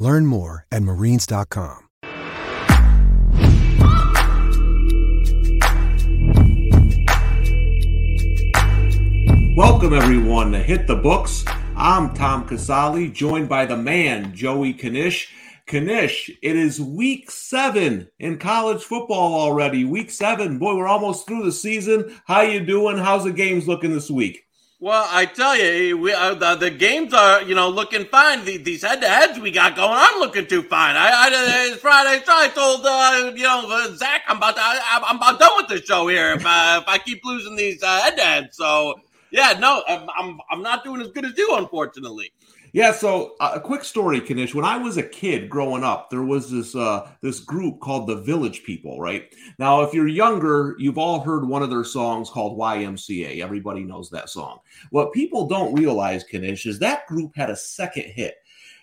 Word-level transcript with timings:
Learn 0.00 0.24
more 0.24 0.66
at 0.72 0.82
marines.com. 0.82 1.86
Welcome, 9.54 9.92
everyone, 9.92 10.52
to 10.52 10.58
Hit 10.58 10.86
the 10.86 10.96
Books. 10.96 11.44
I'm 11.76 12.14
Tom 12.14 12.48
Casale, 12.48 13.10
joined 13.10 13.50
by 13.50 13.66
the 13.66 13.76
man, 13.76 14.34
Joey 14.34 14.72
Knish. 14.72 15.28
Knish, 15.70 16.30
it 16.42 16.56
is 16.56 16.80
week 16.80 17.30
seven 17.30 18.08
in 18.18 18.38
college 18.38 18.82
football 18.82 19.34
already. 19.34 19.84
Week 19.84 20.10
seven. 20.10 20.58
Boy, 20.58 20.76
we're 20.76 20.88
almost 20.88 21.26
through 21.26 21.44
the 21.44 21.52
season. 21.52 22.18
How 22.24 22.40
you 22.40 22.64
doing? 22.64 22.96
How's 22.96 23.24
the 23.24 23.32
games 23.32 23.68
looking 23.68 23.92
this 23.92 24.10
week? 24.10 24.46
Well, 24.82 25.06
I 25.10 25.26
tell 25.26 25.58
you, 25.58 25.98
we, 25.98 26.14
uh, 26.14 26.32
the, 26.32 26.54
the, 26.54 26.70
games 26.70 27.12
are, 27.12 27.42
you 27.42 27.54
know, 27.54 27.68
looking 27.68 28.06
fine. 28.06 28.46
The, 28.46 28.56
these 28.56 28.82
head-to-heads 28.82 29.38
we 29.38 29.50
got 29.50 29.76
going 29.76 29.90
aren't 29.90 30.20
looking 30.20 30.46
too 30.46 30.62
fine. 30.62 30.96
I, 30.96 31.10
I 31.10 31.68
it's 31.70 31.82
Friday. 31.82 32.24
So 32.24 32.32
I 32.34 32.48
told, 32.48 32.86
uh, 32.86 33.30
you 33.36 33.42
know, 33.42 33.66
uh, 33.68 33.94
Zach, 33.94 34.22
I'm 34.26 34.38
about, 34.38 34.54
to, 34.54 34.62
I, 34.62 35.04
am 35.10 35.16
about 35.18 35.38
done 35.38 35.52
with 35.58 35.68
the 35.68 35.84
show 35.84 36.08
here 36.08 36.32
if, 36.32 36.46
uh, 36.46 36.80
if 36.82 36.88
I 36.88 36.96
keep 36.96 37.22
losing 37.26 37.56
these 37.56 37.82
uh, 37.82 38.00
head-to-heads. 38.00 38.56
So, 38.56 38.98
yeah, 39.30 39.52
no, 39.60 39.82
I'm, 39.86 40.08
I'm, 40.18 40.40
I'm 40.50 40.62
not 40.62 40.82
doing 40.82 41.02
as 41.02 41.08
good 41.08 41.26
as 41.26 41.36
you, 41.36 41.56
unfortunately. 41.56 42.32
Yeah, 42.72 42.92
so 42.92 43.34
uh, 43.40 43.52
a 43.54 43.60
quick 43.60 43.82
story, 43.84 44.20
Knish. 44.20 44.54
When 44.54 44.64
I 44.64 44.76
was 44.76 44.96
a 44.96 45.02
kid 45.02 45.50
growing 45.50 45.82
up, 45.82 46.08
there 46.08 46.22
was 46.22 46.50
this 46.50 46.76
uh, 46.76 47.10
this 47.20 47.40
group 47.40 47.80
called 47.80 48.06
the 48.06 48.16
Village 48.16 48.62
People. 48.62 49.00
Right 49.00 49.34
now, 49.58 49.82
if 49.82 49.92
you're 49.92 50.06
younger, 50.06 50.76
you've 50.78 50.98
all 50.98 51.20
heard 51.20 51.46
one 51.46 51.62
of 51.62 51.70
their 51.70 51.84
songs 51.84 52.30
called 52.30 52.58
YMCA. 52.58 53.42
Everybody 53.42 53.82
knows 53.82 54.08
that 54.10 54.30
song. 54.30 54.60
What 54.90 55.12
people 55.12 55.48
don't 55.48 55.74
realize, 55.74 56.24
Knish, 56.32 56.66
is 56.66 56.78
that 56.78 57.06
group 57.06 57.34
had 57.34 57.50
a 57.50 57.56
second 57.56 58.04
hit. 58.04 58.36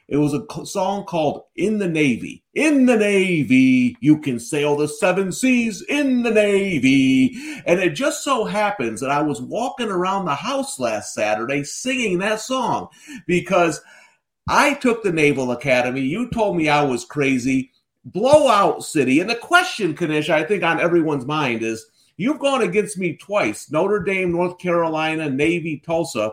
It 0.07 0.17
was 0.17 0.33
a 0.33 0.65
song 0.65 1.03
called 1.03 1.43
In 1.57 1.79
the 1.79 1.87
Navy. 1.87 2.43
In 2.53 2.85
the 2.85 2.95
Navy, 2.95 3.97
you 3.99 4.19
can 4.19 4.39
sail 4.39 4.77
the 4.77 4.87
seven 4.87 5.33
seas 5.33 5.83
in 5.89 6.23
the 6.23 6.31
Navy. 6.31 7.35
And 7.65 7.81
it 7.81 7.89
just 7.89 8.23
so 8.23 8.45
happens 8.45 9.01
that 9.01 9.11
I 9.11 9.21
was 9.21 9.41
walking 9.41 9.89
around 9.89 10.23
the 10.25 10.35
house 10.35 10.79
last 10.79 11.13
Saturday 11.13 11.65
singing 11.65 12.19
that 12.19 12.39
song 12.39 12.87
because 13.25 13.81
I 14.47 14.75
took 14.75 15.03
the 15.03 15.11
Naval 15.11 15.51
Academy. 15.51 16.01
You 16.01 16.29
told 16.29 16.55
me 16.55 16.69
I 16.69 16.83
was 16.83 17.03
crazy. 17.03 17.71
Blowout 18.05 18.85
City. 18.85 19.19
And 19.19 19.29
the 19.29 19.35
question, 19.35 19.93
Knish, 19.93 20.29
I 20.29 20.45
think 20.45 20.63
on 20.63 20.79
everyone's 20.79 21.25
mind 21.25 21.63
is 21.63 21.85
you've 22.15 22.39
gone 22.39 22.61
against 22.61 22.97
me 22.97 23.17
twice 23.17 23.69
Notre 23.69 23.99
Dame, 23.99 24.31
North 24.31 24.57
Carolina, 24.57 25.29
Navy, 25.29 25.81
Tulsa 25.85 26.31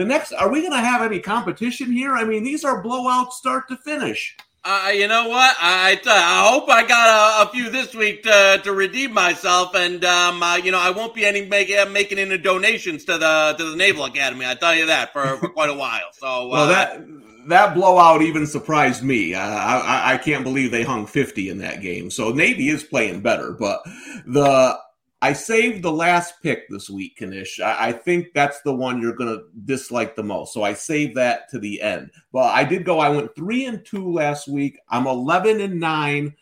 the 0.00 0.06
next 0.06 0.32
are 0.32 0.48
we 0.48 0.60
going 0.60 0.72
to 0.72 0.78
have 0.78 1.02
any 1.02 1.20
competition 1.20 1.92
here? 1.92 2.14
I 2.14 2.24
mean, 2.24 2.42
these 2.42 2.64
are 2.64 2.82
blowouts 2.82 3.32
start 3.32 3.68
to 3.68 3.76
finish. 3.76 4.34
Uh, 4.64 4.90
you 4.94 5.06
know 5.06 5.28
what? 5.28 5.54
I, 5.60 6.00
I 6.06 6.50
hope 6.50 6.70
I 6.70 6.86
got 6.86 7.44
a, 7.44 7.48
a, 7.48 7.52
few 7.52 7.68
this 7.68 7.94
week 7.94 8.22
to, 8.22 8.60
to 8.64 8.72
redeem 8.72 9.12
myself, 9.12 9.74
and 9.74 10.02
um, 10.06 10.42
uh, 10.42 10.56
you 10.56 10.72
know 10.72 10.78
I 10.78 10.90
won't 10.90 11.14
be 11.14 11.26
any 11.26 11.44
make, 11.44 11.70
uh, 11.70 11.84
making 11.84 12.18
any 12.18 12.38
donations 12.38 13.04
to 13.04 13.18
the 13.18 13.54
to 13.58 13.70
the 13.72 13.76
Naval 13.76 14.06
Academy. 14.06 14.46
I 14.46 14.54
tell 14.54 14.74
you 14.74 14.86
that 14.86 15.12
for, 15.12 15.36
for 15.36 15.48
quite 15.52 15.68
a 15.68 15.74
while. 15.74 16.12
So 16.12 16.48
well, 16.48 16.62
uh, 16.62 16.68
that 16.68 17.04
that 17.48 17.74
blowout 17.74 18.22
even 18.22 18.46
surprised 18.46 19.02
me. 19.02 19.34
Uh, 19.34 19.40
I, 19.40 20.14
I 20.14 20.18
can't 20.18 20.44
believe 20.44 20.70
they 20.70 20.82
hung 20.82 21.06
fifty 21.06 21.50
in 21.50 21.58
that 21.58 21.82
game. 21.82 22.10
So 22.10 22.30
Navy 22.30 22.68
is 22.68 22.84
playing 22.84 23.20
better, 23.20 23.52
but 23.52 23.82
the 24.26 24.78
I 25.22 25.34
saved 25.34 25.82
the 25.82 25.92
last 25.92 26.42
pick 26.42 26.68
this 26.70 26.88
week, 26.88 27.20
Knish. 27.20 27.60
I, 27.60 27.88
I 27.88 27.92
think 27.92 28.28
that's 28.34 28.62
the 28.62 28.74
one 28.74 29.02
you're 29.02 29.14
going 29.14 29.34
to 29.36 29.44
dislike 29.66 30.16
the 30.16 30.22
most. 30.22 30.54
So 30.54 30.62
I 30.62 30.72
saved 30.72 31.14
that 31.16 31.50
to 31.50 31.58
the 31.58 31.80
end. 31.82 32.10
But 32.32 32.54
I 32.54 32.64
did 32.64 32.84
go, 32.84 33.00
I 33.00 33.10
went 33.10 33.34
three 33.36 33.66
and 33.66 33.84
two 33.84 34.10
last 34.10 34.48
week. 34.48 34.78
I'm 34.88 35.06
11 35.06 35.60
and 35.60 35.78
nine 35.78 36.34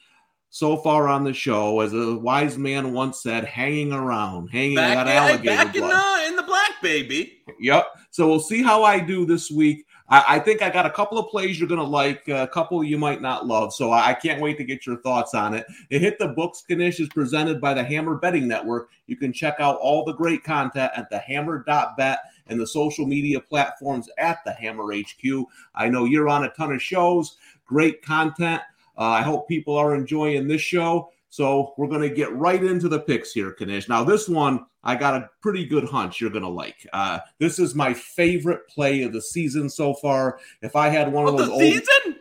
so 0.50 0.76
far 0.76 1.08
on 1.08 1.24
the 1.24 1.34
show. 1.34 1.80
As 1.80 1.92
a 1.92 2.14
wise 2.14 2.56
man 2.56 2.92
once 2.92 3.22
said, 3.22 3.44
hanging 3.44 3.92
around, 3.92 4.48
hanging 4.48 4.76
back, 4.76 5.06
that 5.06 5.08
alligator 5.08 5.64
back 5.64 5.74
blood. 5.74 5.90
In, 5.90 5.96
uh, 5.96 6.28
in 6.28 6.36
the 6.36 6.42
black, 6.44 6.80
baby. 6.80 7.42
Yep. 7.58 7.86
So 8.10 8.28
we'll 8.28 8.40
see 8.40 8.62
how 8.62 8.84
I 8.84 9.00
do 9.00 9.26
this 9.26 9.50
week. 9.50 9.84
I, 10.08 10.24
I 10.28 10.38
think 10.38 10.62
I 10.62 10.70
got 10.70 10.86
a 10.86 10.90
couple 10.90 11.18
of 11.18 11.28
plays 11.28 11.58
you're 11.58 11.68
going 11.68 11.80
to 11.80 11.86
like, 11.86 12.26
a 12.28 12.48
couple 12.48 12.82
you 12.82 12.98
might 12.98 13.20
not 13.20 13.46
love. 13.46 13.74
So 13.74 13.90
I, 13.90 14.10
I, 14.10 14.14
can't 14.14 14.40
wait 14.40 14.56
to 14.58 14.64
get 14.64 14.86
your 14.86 14.96
thoughts 14.98 15.34
on 15.34 15.54
it. 15.54 15.66
It 15.90 16.00
hit 16.00 16.18
the 16.18 16.28
books. 16.28 16.64
Knish 16.68 17.00
is 17.00 17.08
presented 17.08 17.60
by 17.60 17.74
the 17.74 17.84
Hammer 17.84 18.16
Betting 18.16 18.48
Network. 18.48 18.90
You 19.06 19.16
can 19.16 19.32
check 19.32 19.56
out 19.58 19.78
all 19.78 20.04
the 20.04 20.14
great 20.14 20.44
content 20.44 20.92
at 20.96 21.10
the 21.10 21.18
Hammer.bet 21.18 22.20
and 22.48 22.58
the 22.58 22.66
social 22.66 23.06
media 23.06 23.40
platforms 23.40 24.08
at 24.18 24.42
the 24.44 24.52
Hammer 24.52 24.92
HQ. 24.94 25.46
I 25.74 25.88
know 25.88 26.04
you're 26.04 26.28
on 26.28 26.44
a 26.44 26.50
ton 26.50 26.72
of 26.72 26.82
shows, 26.82 27.36
great 27.66 28.02
content. 28.02 28.62
Uh, 28.96 29.02
I 29.02 29.22
hope 29.22 29.48
people 29.48 29.76
are 29.76 29.94
enjoying 29.94 30.48
this 30.48 30.62
show. 30.62 31.10
So 31.30 31.74
we're 31.76 31.88
going 31.88 32.08
to 32.08 32.14
get 32.14 32.34
right 32.34 32.62
into 32.62 32.88
the 32.88 33.00
picks 33.00 33.32
here, 33.32 33.54
Knish. 33.58 33.88
Now, 33.88 34.02
this 34.02 34.28
one, 34.28 34.64
I 34.82 34.96
got 34.96 35.14
a 35.14 35.28
pretty 35.42 35.66
good 35.66 35.84
hunch 35.84 36.20
you're 36.20 36.30
going 36.30 36.42
to 36.42 36.48
like. 36.48 36.86
Uh, 36.92 37.18
this 37.38 37.58
is 37.58 37.74
my 37.74 37.92
favorite 37.92 38.66
play 38.68 39.02
of 39.02 39.12
the 39.12 39.20
season 39.20 39.68
so 39.68 39.94
far. 39.94 40.38
If 40.62 40.74
I 40.74 40.88
had 40.88 41.12
one 41.12 41.26
of, 41.26 41.34
of 41.34 41.40
those 41.40 41.48
old 41.50 41.60
season? 41.60 42.16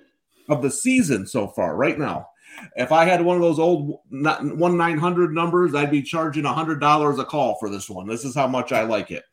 of 0.50 0.62
the 0.62 0.72
season 0.72 1.26
so 1.26 1.48
far, 1.48 1.76
right 1.76 1.98
now, 1.98 2.28
if 2.76 2.92
I 2.92 3.06
had 3.06 3.24
one 3.24 3.38
of 3.38 3.42
those 3.42 3.60
old 3.60 4.00
one 4.10 4.78
nine 4.78 4.98
hundred 4.98 5.34
numbers, 5.34 5.76
I'd 5.76 5.92
be 5.92 6.02
charging 6.02 6.46
a 6.46 6.54
hundred 6.54 6.80
dollars 6.80 7.20
a 7.20 7.26
call 7.26 7.58
for 7.60 7.70
this 7.70 7.90
one. 7.90 8.08
This 8.08 8.26
is 8.26 8.36
how 8.36 8.48
much 8.48 8.72
I 8.72 8.84
like 8.84 9.12
it. 9.12 9.24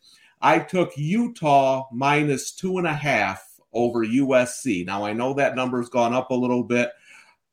I 0.40 0.58
took 0.58 0.96
Utah 0.96 1.86
minus 1.92 2.52
two 2.52 2.78
and 2.78 2.86
a 2.86 2.92
half 2.92 3.42
over 3.72 4.04
USC. 4.04 4.84
Now 4.86 5.04
I 5.04 5.12
know 5.12 5.34
that 5.34 5.56
number's 5.56 5.88
gone 5.88 6.12
up 6.12 6.30
a 6.30 6.34
little 6.34 6.62
bit. 6.62 6.90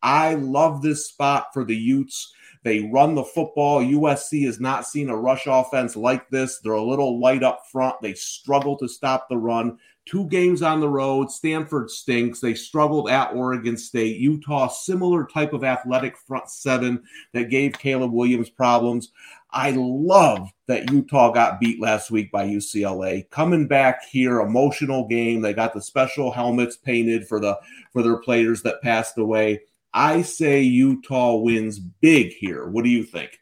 I 0.03 0.35
love 0.35 0.81
this 0.81 1.07
spot 1.07 1.47
for 1.53 1.63
the 1.63 1.75
Utes. 1.75 2.33
They 2.63 2.89
run 2.91 3.15
the 3.15 3.23
football. 3.23 3.81
USC 3.81 4.45
has 4.45 4.59
not 4.59 4.85
seen 4.85 5.09
a 5.09 5.17
rush 5.17 5.47
offense 5.47 5.95
like 5.95 6.29
this. 6.29 6.59
They're 6.59 6.73
a 6.73 6.83
little 6.83 7.19
light 7.19 7.43
up 7.43 7.63
front. 7.71 7.99
They 8.01 8.13
struggle 8.13 8.77
to 8.77 8.87
stop 8.87 9.27
the 9.29 9.37
run. 9.37 9.79
Two 10.05 10.27
games 10.27 10.61
on 10.61 10.79
the 10.79 10.89
road. 10.89 11.31
Stanford 11.31 11.89
stinks. 11.89 12.39
They 12.39 12.53
struggled 12.53 13.09
at 13.09 13.33
Oregon 13.33 13.77
State. 13.77 14.17
Utah, 14.17 14.67
similar 14.67 15.25
type 15.25 15.53
of 15.53 15.63
athletic 15.63 16.17
front 16.17 16.49
seven 16.49 17.03
that 17.33 17.49
gave 17.49 17.73
Caleb 17.73 18.11
Williams 18.11 18.49
problems. 18.49 19.11
I 19.51 19.71
love 19.75 20.49
that 20.67 20.91
Utah 20.91 21.31
got 21.31 21.59
beat 21.59 21.81
last 21.81 22.09
week 22.09 22.31
by 22.31 22.47
UCLA. 22.47 23.29
Coming 23.31 23.67
back 23.67 24.05
here, 24.05 24.39
emotional 24.39 25.07
game. 25.07 25.41
They 25.41 25.53
got 25.53 25.73
the 25.73 25.81
special 25.81 26.31
helmets 26.31 26.77
painted 26.77 27.27
for 27.27 27.39
the 27.39 27.59
for 27.91 28.01
their 28.01 28.17
players 28.17 28.61
that 28.63 28.81
passed 28.81 29.17
away. 29.17 29.61
I 29.93 30.21
say 30.21 30.61
Utah 30.61 31.35
wins 31.35 31.79
big 31.79 32.33
here. 32.33 32.67
What 32.67 32.83
do 32.83 32.89
you 32.89 33.03
think? 33.03 33.39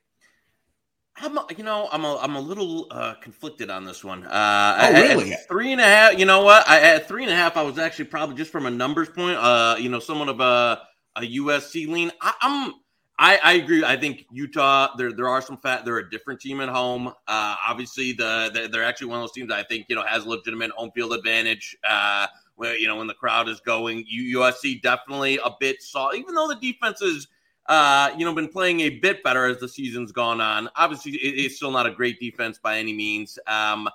I'm, 1.21 1.37
you 1.57 1.63
know, 1.63 1.89
I'm 1.91 2.05
a, 2.05 2.17
I'm 2.17 2.35
a 2.35 2.39
little 2.39 2.87
uh, 2.91 3.15
conflicted 3.15 3.69
on 3.69 3.85
this 3.85 4.03
one. 4.03 4.25
Uh, 4.25 4.77
oh, 4.81 4.93
really? 4.93 5.35
three 5.47 5.71
and 5.71 5.81
a 5.81 5.85
half. 5.85 6.17
You 6.17 6.25
know 6.25 6.43
what? 6.43 6.67
I 6.67 6.79
at 6.79 7.07
three 7.07 7.23
and 7.23 7.31
a 7.31 7.35
half. 7.35 7.57
I 7.57 7.61
was 7.61 7.77
actually 7.77 8.05
probably 8.05 8.35
just 8.35 8.51
from 8.51 8.65
a 8.65 8.71
numbers 8.71 9.09
point. 9.09 9.37
Uh, 9.37 9.75
you 9.77 9.89
know, 9.89 9.99
somewhat 9.99 10.29
of 10.29 10.39
a 10.39 10.81
a 11.17 11.21
USC 11.21 11.87
lean. 11.87 12.11
I, 12.21 12.33
am 12.41 12.73
I, 13.17 13.37
I 13.43 13.53
agree. 13.53 13.83
I 13.83 13.97
think 13.97 14.25
Utah. 14.31 14.95
There 14.95 15.11
there 15.11 15.27
are 15.27 15.41
some 15.41 15.57
fat. 15.57 15.83
They're 15.83 15.97
a 15.97 16.09
different 16.09 16.39
team 16.39 16.61
at 16.61 16.69
home. 16.69 17.07
Uh, 17.07 17.55
obviously, 17.67 18.13
the, 18.13 18.49
the 18.53 18.69
they're 18.71 18.85
actually 18.85 19.07
one 19.07 19.17
of 19.19 19.23
those 19.23 19.33
teams 19.33 19.51
I 19.51 19.63
think 19.63 19.87
you 19.89 19.95
know 19.95 20.03
has 20.03 20.25
legitimate 20.25 20.71
home 20.71 20.91
field 20.95 21.13
advantage. 21.13 21.75
Uh, 21.87 22.27
where 22.59 22.77
you 22.77 22.87
know 22.87 22.97
when 22.97 23.07
the 23.07 23.13
crowd 23.13 23.47
is 23.47 23.61
going. 23.61 24.05
USC 24.05 24.81
definitely 24.81 25.39
a 25.43 25.51
bit 25.59 25.81
soft, 25.81 26.15
even 26.17 26.35
though 26.35 26.47
the 26.49 26.55
defense 26.55 27.01
is 27.01 27.27
uh, 27.67 28.11
you 28.17 28.25
know 28.25 28.33
been 28.33 28.49
playing 28.49 28.81
a 28.81 28.89
bit 28.89 29.23
better 29.23 29.45
as 29.45 29.59
the 29.59 29.67
season's 29.67 30.11
gone 30.11 30.41
on. 30.41 30.69
Obviously, 30.75 31.13
it's 31.13 31.55
still 31.55 31.71
not 31.71 31.87
a 31.87 31.91
great 31.91 32.19
defense 32.19 32.59
by 32.59 32.77
any 32.77 32.93
means. 32.93 33.39
Um, 33.47 33.89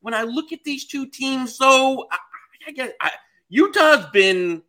when 0.00 0.14
I 0.14 0.22
look 0.22 0.52
at 0.52 0.64
these 0.64 0.84
two 0.84 1.06
teams, 1.06 1.56
though, 1.58 2.06
I, 2.10 2.18
I 2.66 2.72
guess 2.72 2.90
I, 3.00 3.12
Utah's 3.48 4.06
been, 4.12 4.62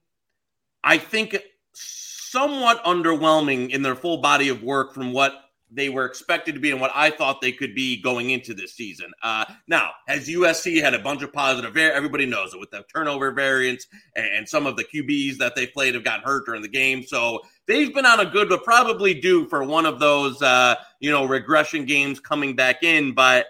I 0.84 1.00
think, 1.00 1.36
somewhat 1.74 2.84
underwhelming 2.84 3.72
in 3.72 3.82
their 3.82 3.96
full 3.96 4.18
body 4.18 4.50
of 4.50 4.62
work 4.62 4.94
from 4.94 5.12
what 5.12 5.49
they 5.72 5.90
were 5.90 6.06
expected 6.06 6.56
to 6.56 6.60
be 6.60 6.72
and 6.72 6.82
what 6.82 6.92
I 6.96 7.12
thought 7.12 7.42
they 7.42 7.52
could 7.52 7.76
be 7.76 8.02
going 8.02 8.32
into 8.32 8.54
this 8.54 8.74
season. 8.74 9.12
Uh, 9.22 9.46
now, 9.68 9.92
has 10.08 10.28
USC 10.28 10.82
had 10.82 10.94
a 10.94 11.00
bunch 11.00 11.22
of 11.22 11.32
positive? 11.32 11.76
Everybody 11.78 12.26
knows 12.26 12.54
it 12.54 12.60
with 12.60 12.72
the 12.72 12.84
turnover 12.94 13.32
variance 13.32 13.88
and 14.16 14.48
some 14.48 14.66
of 14.66 14.76
the 14.76 14.84
QBs 14.84 15.38
that 15.38 15.56
they 15.56 15.68
played 15.68 15.94
have 15.94 16.04
gotten 16.04 16.24
hurt 16.24 16.46
during 16.46 16.62
the 16.62 16.68
game. 16.68 17.04
So 17.04 17.42
they've 17.68 17.94
been 17.94 18.06
on 18.06 18.20
a 18.20 18.26
good, 18.26 18.50
but 18.50 18.64
probably 18.64 19.14
due 19.14 19.48
for 19.48 19.64
one 19.64 19.86
of 19.86 20.00
those, 20.00 20.42
uh, 20.42 20.76
you 21.00 21.12
know, 21.12 21.26
regression 21.26 21.86
games 21.86 22.20
coming 22.20 22.56
back 22.56 22.84
in. 22.84 23.14
But 23.14 23.46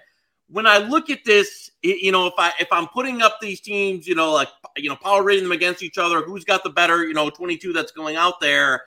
when 0.50 0.68
I 0.68 0.80
look 0.80 1.10
at 1.10 1.24
this, 1.26 1.72
you 1.82 2.12
know, 2.12 2.28
if 2.28 2.34
I 2.38 2.52
if 2.60 2.68
I'm 2.72 2.88
putting 2.88 3.22
up 3.22 3.38
these 3.40 3.62
teams, 3.62 4.06
you 4.06 4.16
know, 4.16 4.34
like 4.34 4.50
you 4.76 4.90
know, 4.90 4.98
power 4.98 5.24
rating 5.24 5.46
them 5.46 5.54
against 5.54 5.82
each 5.82 5.98
other, 5.98 6.22
who's 6.22 6.44
got 6.44 6.64
the 6.64 6.70
better, 6.70 7.06
you 7.06 7.14
know, 7.14 7.30
22 7.30 7.72
that's 7.72 7.94
going 7.94 8.18
out 8.18 8.42
there 8.42 8.84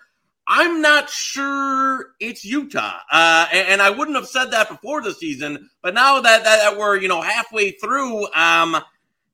I'm 0.54 0.82
not 0.82 1.08
sure 1.08 2.08
it's 2.20 2.44
Utah, 2.44 2.98
uh, 3.10 3.46
and, 3.50 3.68
and, 3.68 3.80
I 3.80 3.88
wouldn't 3.88 4.18
have 4.18 4.28
said 4.28 4.50
that 4.50 4.68
before 4.68 5.00
the 5.00 5.14
season. 5.14 5.70
But 5.80 5.94
now 5.94 6.20
that, 6.20 6.44
that, 6.44 6.56
that 6.58 6.78
we're 6.78 6.98
you 6.98 7.08
know 7.08 7.22
halfway 7.22 7.70
through, 7.70 8.30
um, 8.34 8.76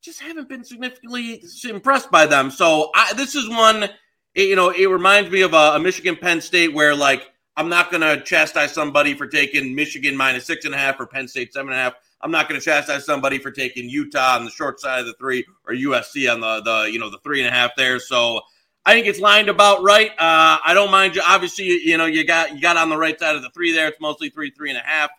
just 0.00 0.22
haven't 0.22 0.48
been 0.48 0.62
significantly 0.62 1.42
impressed 1.68 2.12
by 2.12 2.26
them. 2.26 2.52
So 2.52 2.92
I, 2.94 3.14
this 3.14 3.34
is 3.34 3.48
one, 3.48 3.88
it, 4.36 4.42
you 4.42 4.54
know, 4.54 4.70
it 4.70 4.86
reminds 4.86 5.28
me 5.28 5.40
of 5.40 5.54
a, 5.54 5.72
a 5.74 5.80
Michigan 5.80 6.14
Penn 6.14 6.40
State 6.40 6.72
where 6.72 6.94
like 6.94 7.32
I'm 7.56 7.68
not 7.68 7.90
going 7.90 8.02
to 8.02 8.22
chastise 8.22 8.72
somebody 8.72 9.14
for 9.14 9.26
taking 9.26 9.74
Michigan 9.74 10.16
minus 10.16 10.46
six 10.46 10.66
and 10.66 10.74
a 10.74 10.78
half 10.78 11.00
or 11.00 11.06
Penn 11.06 11.26
State 11.26 11.52
seven 11.52 11.72
and 11.72 11.80
a 11.80 11.82
half. 11.82 11.94
I'm 12.20 12.30
not 12.30 12.48
going 12.48 12.60
to 12.60 12.64
chastise 12.64 13.04
somebody 13.04 13.38
for 13.38 13.50
taking 13.50 13.88
Utah 13.88 14.36
on 14.36 14.44
the 14.44 14.52
short 14.52 14.78
side 14.78 15.00
of 15.00 15.06
the 15.06 15.14
three 15.14 15.44
or 15.66 15.74
USC 15.74 16.32
on 16.32 16.38
the 16.38 16.62
the 16.62 16.92
you 16.92 17.00
know 17.00 17.10
the 17.10 17.18
three 17.18 17.40
and 17.40 17.48
a 17.48 17.58
half 17.58 17.72
there. 17.76 17.98
So 17.98 18.42
I 18.88 18.92
think 18.94 19.06
it's 19.06 19.20
lined 19.20 19.50
about 19.50 19.82
right. 19.82 20.12
Uh, 20.12 20.56
I 20.64 20.72
don't 20.72 20.90
mind 20.90 21.14
you. 21.14 21.20
Obviously, 21.26 21.66
you, 21.66 21.98
know 21.98 22.06
you 22.06 22.24
got 22.24 22.54
you 22.54 22.60
got 22.62 22.78
on 22.78 22.88
the 22.88 22.96
right 22.96 23.20
side 23.20 23.36
of 23.36 23.42
the 23.42 23.50
three 23.50 23.70
there. 23.70 23.86
It's 23.88 24.00
mostly 24.00 24.30
three, 24.30 24.50
three 24.50 24.70
and 24.70 24.78
a 24.78 24.82
half. 24.82 25.10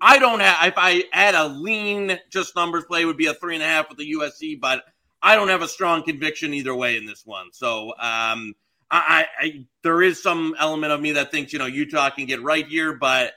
I 0.00 0.18
don't 0.18 0.40
have. 0.40 0.66
If 0.66 0.74
I 0.78 1.04
had 1.12 1.34
a 1.34 1.46
lean, 1.46 2.18
just 2.30 2.56
numbers 2.56 2.84
play 2.86 3.04
would 3.04 3.18
be 3.18 3.26
a 3.26 3.34
three 3.34 3.52
and 3.52 3.62
a 3.62 3.66
half 3.66 3.90
with 3.90 3.98
the 3.98 4.14
USC, 4.14 4.58
but 4.58 4.84
I 5.22 5.34
don't 5.34 5.48
have 5.48 5.60
a 5.60 5.68
strong 5.68 6.02
conviction 6.04 6.54
either 6.54 6.74
way 6.74 6.96
in 6.96 7.04
this 7.04 7.26
one. 7.26 7.52
So 7.52 7.90
um, 7.98 8.54
I, 8.90 9.26
I 9.38 9.66
there 9.82 10.00
is 10.00 10.22
some 10.22 10.56
element 10.58 10.94
of 10.94 11.00
me 11.02 11.12
that 11.12 11.30
thinks 11.30 11.52
you 11.52 11.58
know 11.58 11.66
Utah 11.66 12.08
can 12.08 12.24
get 12.24 12.42
right 12.42 12.66
here, 12.66 12.94
but 12.94 13.34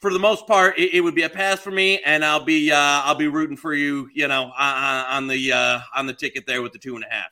for 0.00 0.10
the 0.10 0.18
most 0.18 0.46
part, 0.46 0.78
it, 0.78 0.94
it, 0.94 1.00
would 1.02 1.14
be 1.14 1.24
a 1.24 1.28
pass 1.28 1.60
for 1.60 1.70
me, 1.70 2.00
and 2.00 2.24
I'll 2.24 2.42
be 2.42 2.72
uh, 2.72 2.78
I'll 2.78 3.14
be 3.14 3.28
rooting 3.28 3.58
for 3.58 3.74
you, 3.74 4.08
you 4.14 4.26
know, 4.26 4.50
on, 4.56 5.04
on 5.04 5.26
the 5.26 5.52
uh, 5.52 5.80
on 5.94 6.06
the 6.06 6.14
ticket 6.14 6.46
there 6.46 6.62
with 6.62 6.72
the 6.72 6.78
two 6.78 6.94
and 6.94 7.04
a 7.04 7.14
half 7.14 7.28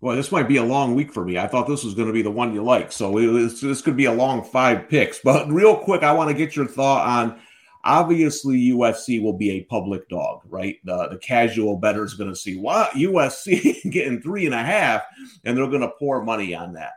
well, 0.00 0.16
this 0.16 0.30
might 0.30 0.48
be 0.48 0.56
a 0.56 0.64
long 0.64 0.94
week 0.94 1.12
for 1.12 1.24
me. 1.24 1.38
I 1.38 1.46
thought 1.46 1.66
this 1.66 1.84
was 1.84 1.94
going 1.94 2.08
to 2.08 2.12
be 2.12 2.22
the 2.22 2.30
one 2.30 2.54
you 2.54 2.62
like. 2.62 2.92
So 2.92 3.12
this 3.18 3.82
could 3.82 3.96
be 3.96 4.04
a 4.04 4.12
long 4.12 4.44
five 4.44 4.88
picks. 4.88 5.18
But 5.18 5.48
real 5.50 5.76
quick, 5.76 6.02
I 6.02 6.12
want 6.12 6.28
to 6.28 6.34
get 6.36 6.54
your 6.54 6.66
thought 6.66 7.06
on 7.06 7.40
obviously 7.82 8.58
USC 8.72 9.22
will 9.22 9.32
be 9.32 9.52
a 9.52 9.64
public 9.64 10.08
dog, 10.08 10.42
right? 10.48 10.76
The, 10.84 11.08
the 11.08 11.18
casual 11.18 11.76
bettor 11.78 12.04
is 12.04 12.14
going 12.14 12.30
to 12.30 12.36
see 12.36 12.58
what 12.58 12.90
USC 12.90 13.90
getting 13.90 14.20
three 14.20 14.44
and 14.44 14.54
a 14.54 14.62
half, 14.62 15.02
and 15.44 15.56
they're 15.56 15.68
going 15.68 15.80
to 15.80 15.92
pour 15.98 16.22
money 16.22 16.54
on 16.54 16.74
that. 16.74 16.94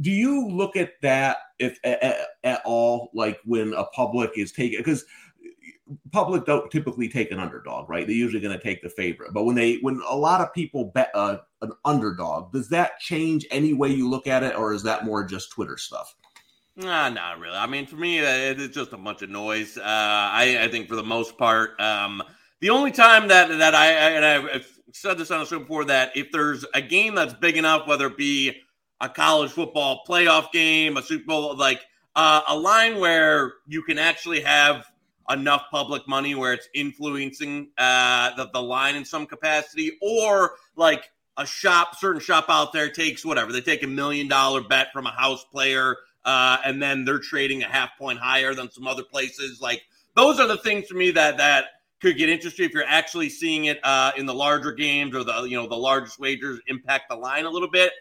Do 0.00 0.10
you 0.10 0.48
look 0.48 0.76
at 0.76 1.00
that 1.02 1.36
if 1.60 1.78
at, 1.84 2.18
at 2.42 2.62
all, 2.64 3.10
like 3.14 3.38
when 3.44 3.72
a 3.74 3.84
public 3.84 4.32
is 4.36 4.52
taking 4.52 4.78
because– 4.78 5.04
public 6.12 6.46
don't 6.46 6.70
typically 6.70 7.08
take 7.08 7.30
an 7.30 7.38
underdog, 7.38 7.88
right? 7.88 8.06
They're 8.06 8.16
usually 8.16 8.40
going 8.40 8.56
to 8.56 8.62
take 8.62 8.82
the 8.82 8.88
favorite. 8.88 9.32
But 9.32 9.44
when 9.44 9.54
they 9.54 9.76
when 9.76 10.00
a 10.08 10.16
lot 10.16 10.40
of 10.40 10.52
people 10.54 10.86
bet 10.86 11.10
uh, 11.14 11.38
an 11.62 11.72
underdog, 11.84 12.52
does 12.52 12.68
that 12.70 12.98
change 13.00 13.46
any 13.50 13.74
way 13.74 13.88
you 13.88 14.08
look 14.08 14.26
at 14.26 14.42
it, 14.42 14.56
or 14.56 14.72
is 14.72 14.82
that 14.84 15.04
more 15.04 15.24
just 15.24 15.50
Twitter 15.50 15.76
stuff? 15.76 16.14
Nah, 16.76 17.08
not 17.08 17.38
really. 17.38 17.56
I 17.56 17.66
mean, 17.66 17.86
for 17.86 17.96
me, 17.96 18.20
uh, 18.20 18.24
it's 18.26 18.74
just 18.74 18.92
a 18.92 18.96
bunch 18.96 19.22
of 19.22 19.30
noise. 19.30 19.78
Uh, 19.78 19.82
I, 19.84 20.58
I, 20.62 20.68
think 20.68 20.88
for 20.88 20.96
the 20.96 21.04
most 21.04 21.38
part, 21.38 21.80
um, 21.80 22.20
the 22.60 22.70
only 22.70 22.90
time 22.90 23.28
that 23.28 23.48
that 23.58 23.74
I 23.74 23.86
and 23.92 24.24
I've 24.24 24.80
said 24.92 25.18
this 25.18 25.30
on 25.30 25.40
the 25.40 25.46
show 25.46 25.60
before 25.60 25.84
that 25.84 26.16
if 26.16 26.32
there's 26.32 26.64
a 26.74 26.80
game 26.80 27.14
that's 27.14 27.34
big 27.34 27.56
enough, 27.56 27.86
whether 27.86 28.06
it 28.06 28.16
be 28.16 28.52
a 29.00 29.08
college 29.08 29.50
football 29.50 30.02
playoff 30.08 30.50
game, 30.50 30.96
a 30.96 31.02
Super 31.02 31.26
Bowl, 31.26 31.56
like 31.56 31.84
uh, 32.16 32.40
a 32.48 32.56
line 32.56 32.98
where 32.98 33.54
you 33.66 33.82
can 33.82 33.98
actually 33.98 34.40
have 34.40 34.86
enough 35.30 35.66
public 35.70 36.06
money 36.06 36.34
where 36.34 36.52
it's 36.52 36.68
influencing 36.74 37.68
uh, 37.78 38.34
the, 38.36 38.48
the 38.52 38.62
line 38.62 38.96
in 38.96 39.04
some 39.04 39.26
capacity, 39.26 39.98
or 40.02 40.54
like 40.76 41.10
a 41.36 41.46
shop, 41.46 41.96
certain 41.96 42.20
shop 42.20 42.46
out 42.48 42.72
there 42.72 42.90
takes 42.90 43.24
whatever 43.24 43.52
they 43.52 43.60
take 43.60 43.82
a 43.82 43.86
million 43.86 44.28
dollar 44.28 44.62
bet 44.62 44.92
from 44.92 45.06
a 45.06 45.12
house 45.12 45.44
player, 45.44 45.96
uh, 46.24 46.58
and 46.64 46.80
then 46.80 47.04
they're 47.04 47.18
trading 47.18 47.62
a 47.62 47.66
half 47.66 47.90
point 47.98 48.18
higher 48.18 48.54
than 48.54 48.70
some 48.70 48.86
other 48.86 49.02
places. 49.02 49.60
Like 49.60 49.82
those 50.14 50.38
are 50.38 50.46
the 50.46 50.58
things 50.58 50.86
for 50.86 50.94
me 50.94 51.10
that 51.12 51.38
that 51.38 51.66
could 52.00 52.16
get 52.18 52.28
interesting 52.28 52.66
if 52.66 52.72
you're 52.72 52.84
actually 52.84 53.30
seeing 53.30 53.64
it 53.64 53.80
uh, 53.82 54.12
in 54.16 54.26
the 54.26 54.34
larger 54.34 54.72
games 54.72 55.14
or 55.14 55.24
the 55.24 55.42
you 55.44 55.56
know 55.56 55.66
the 55.66 55.76
largest 55.76 56.18
wagers 56.18 56.60
impact 56.68 57.08
the 57.08 57.16
line 57.16 57.46
a 57.46 57.50
little 57.50 57.70
bit. 57.70 57.92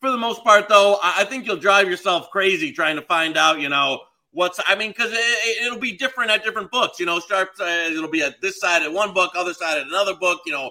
For 0.00 0.10
the 0.10 0.16
most 0.16 0.42
part, 0.42 0.66
though, 0.70 0.98
I 1.02 1.24
think 1.24 1.46
you'll 1.46 1.58
drive 1.58 1.86
yourself 1.86 2.30
crazy 2.30 2.72
trying 2.72 2.96
to 2.96 3.02
find 3.02 3.36
out, 3.36 3.60
you 3.60 3.68
know, 3.68 4.00
what's 4.32 4.60
I 4.66 4.74
mean, 4.74 4.90
because 4.90 5.10
it, 5.12 5.72
will 5.72 5.80
be 5.80 5.96
different 5.96 6.30
at 6.30 6.44
different 6.44 6.70
books. 6.70 7.00
You 7.00 7.06
know, 7.06 7.20
sharp 7.20 7.50
it'll 7.60 8.08
be 8.08 8.22
at 8.22 8.40
this 8.40 8.60
side 8.60 8.82
at 8.82 8.92
one 8.92 9.12
book, 9.12 9.32
other 9.34 9.54
side 9.54 9.78
at 9.78 9.86
another 9.86 10.14
book. 10.14 10.40
You 10.46 10.52
know, 10.52 10.70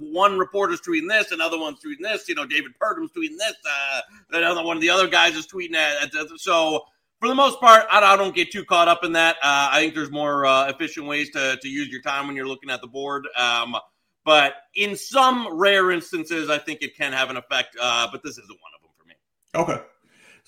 one 0.00 0.38
reporter's 0.38 0.80
tweeting 0.80 1.08
this, 1.08 1.32
another 1.32 1.58
one's 1.58 1.78
tweeting 1.80 2.02
this. 2.02 2.28
You 2.28 2.34
know, 2.34 2.46
David 2.46 2.72
Purdum's 2.80 3.10
tweeting 3.12 3.38
this, 3.38 3.54
uh, 3.64 4.00
another 4.32 4.64
one 4.64 4.76
of 4.76 4.80
the 4.80 4.90
other 4.90 5.08
guys 5.08 5.36
is 5.36 5.46
tweeting 5.46 5.72
that. 5.72 6.10
So 6.36 6.84
for 7.20 7.28
the 7.28 7.34
most 7.34 7.60
part, 7.60 7.86
I, 7.90 8.00
I 8.00 8.16
don't 8.16 8.34
get 8.34 8.50
too 8.50 8.64
caught 8.64 8.88
up 8.88 9.04
in 9.04 9.12
that. 9.12 9.36
Uh, 9.36 9.68
I 9.72 9.80
think 9.80 9.94
there's 9.94 10.10
more 10.10 10.46
uh, 10.46 10.68
efficient 10.68 11.06
ways 11.06 11.30
to 11.30 11.56
to 11.60 11.68
use 11.68 11.88
your 11.88 12.02
time 12.02 12.26
when 12.26 12.36
you're 12.36 12.48
looking 12.48 12.70
at 12.70 12.80
the 12.80 12.88
board. 12.88 13.26
Um, 13.36 13.76
but 14.24 14.54
in 14.74 14.96
some 14.96 15.56
rare 15.56 15.90
instances, 15.90 16.50
I 16.50 16.58
think 16.58 16.82
it 16.82 16.96
can 16.96 17.12
have 17.12 17.30
an 17.30 17.36
effect. 17.36 17.76
Uh, 17.80 18.08
but 18.10 18.22
this 18.22 18.32
isn't 18.32 18.48
one 18.48 18.72
of 18.76 18.82
them 18.82 18.90
for 18.98 19.06
me. 19.06 19.14
Okay. 19.54 19.84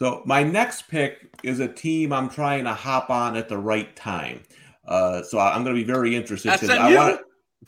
So 0.02 0.20
my 0.24 0.42
next 0.42 0.88
pick 0.88 1.30
is 1.44 1.60
a 1.60 1.68
team 1.68 2.12
I'm 2.12 2.28
trying 2.28 2.64
to 2.64 2.74
hop 2.74 3.08
on 3.08 3.36
at 3.36 3.48
the 3.48 3.56
right 3.56 3.94
time. 3.94 4.42
Uh, 4.84 5.22
so 5.22 5.38
I'm 5.38 5.62
going 5.62 5.76
to 5.76 5.80
be 5.80 5.86
very 5.86 6.16
interested 6.16 6.50
because 6.50 6.70
I 6.70 6.92
want 6.92 7.20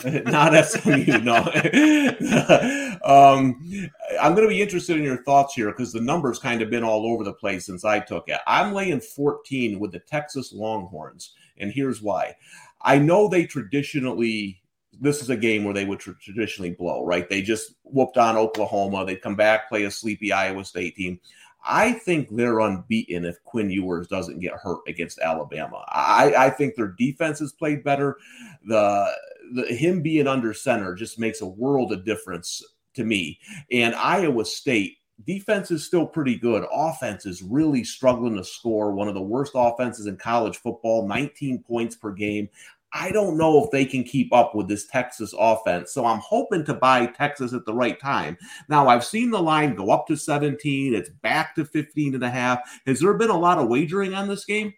not 0.26 0.52
SMU, 0.66 1.20
no. 1.20 1.36
um, 3.04 3.88
I'm 4.20 4.34
going 4.34 4.48
to 4.48 4.52
be 4.52 4.60
interested 4.60 4.96
in 4.96 5.04
your 5.04 5.22
thoughts 5.22 5.54
here 5.54 5.70
because 5.70 5.92
the 5.92 6.00
numbers 6.00 6.40
kind 6.40 6.60
of 6.60 6.70
been 6.70 6.82
all 6.82 7.06
over 7.06 7.22
the 7.22 7.34
place 7.34 7.66
since 7.66 7.84
I 7.84 8.00
took 8.00 8.28
it. 8.28 8.40
I'm 8.48 8.72
laying 8.72 9.00
14 9.00 9.78
with 9.78 9.92
the 9.92 10.00
Texas 10.00 10.52
Longhorns, 10.52 11.34
and 11.58 11.70
here's 11.70 12.02
why. 12.02 12.34
I 12.82 12.98
know 12.98 13.28
they 13.28 13.46
traditionally 13.46 14.60
this 15.00 15.22
is 15.22 15.30
a 15.30 15.36
game 15.36 15.64
where 15.64 15.74
they 15.74 15.84
would 15.84 16.00
traditionally 16.00 16.70
blow, 16.70 17.04
right? 17.04 17.28
They 17.28 17.42
just 17.42 17.74
whooped 17.82 18.16
on 18.16 18.36
Oklahoma. 18.36 19.04
They'd 19.04 19.22
come 19.22 19.36
back, 19.36 19.68
play 19.68 19.84
a 19.84 19.90
sleepy 19.90 20.32
Iowa 20.32 20.64
State 20.64 20.96
team. 20.96 21.20
I 21.64 21.92
think 21.92 22.28
they're 22.30 22.60
unbeaten 22.60 23.24
if 23.24 23.42
Quinn 23.44 23.70
Ewers 23.70 24.06
doesn't 24.06 24.40
get 24.40 24.52
hurt 24.52 24.80
against 24.86 25.18
Alabama. 25.18 25.84
I, 25.88 26.34
I 26.36 26.50
think 26.50 26.74
their 26.74 26.88
defense 26.88 27.38
has 27.38 27.52
played 27.52 27.82
better. 27.82 28.18
The, 28.66 29.10
the 29.54 29.66
him 29.74 30.02
being 30.02 30.26
under 30.26 30.52
center 30.52 30.94
just 30.94 31.18
makes 31.18 31.40
a 31.40 31.46
world 31.46 31.92
of 31.92 32.04
difference 32.04 32.62
to 32.94 33.04
me. 33.04 33.38
And 33.70 33.94
Iowa 33.94 34.44
State 34.44 34.98
defense 35.26 35.70
is 35.70 35.84
still 35.84 36.06
pretty 36.06 36.36
good. 36.36 36.64
Offense 36.72 37.26
is 37.26 37.42
really 37.42 37.84
struggling 37.84 38.36
to 38.36 38.44
score. 38.44 38.92
One 38.92 39.08
of 39.08 39.14
the 39.14 39.22
worst 39.22 39.52
offenses 39.54 40.06
in 40.06 40.16
college 40.16 40.56
football, 40.56 41.06
19 41.06 41.62
points 41.62 41.96
per 41.96 42.12
game. 42.12 42.48
I 42.94 43.10
don't 43.10 43.36
know 43.36 43.62
if 43.62 43.72
they 43.72 43.84
can 43.84 44.04
keep 44.04 44.32
up 44.32 44.54
with 44.54 44.68
this 44.68 44.86
Texas 44.86 45.34
offense. 45.36 45.92
So 45.92 46.06
I'm 46.06 46.20
hoping 46.20 46.64
to 46.66 46.74
buy 46.74 47.06
Texas 47.06 47.52
at 47.52 47.66
the 47.66 47.74
right 47.74 47.98
time. 47.98 48.38
Now, 48.68 48.86
I've 48.86 49.04
seen 49.04 49.32
the 49.32 49.42
line 49.42 49.74
go 49.74 49.90
up 49.90 50.06
to 50.06 50.16
17. 50.16 50.94
It's 50.94 51.10
back 51.10 51.56
to 51.56 51.64
15 51.64 52.14
and 52.14 52.22
a 52.22 52.30
half. 52.30 52.60
Has 52.86 53.00
there 53.00 53.12
been 53.14 53.30
a 53.30 53.38
lot 53.38 53.58
of 53.58 53.68
wagering 53.68 54.14
on 54.14 54.28
this 54.28 54.44
game? 54.44 54.72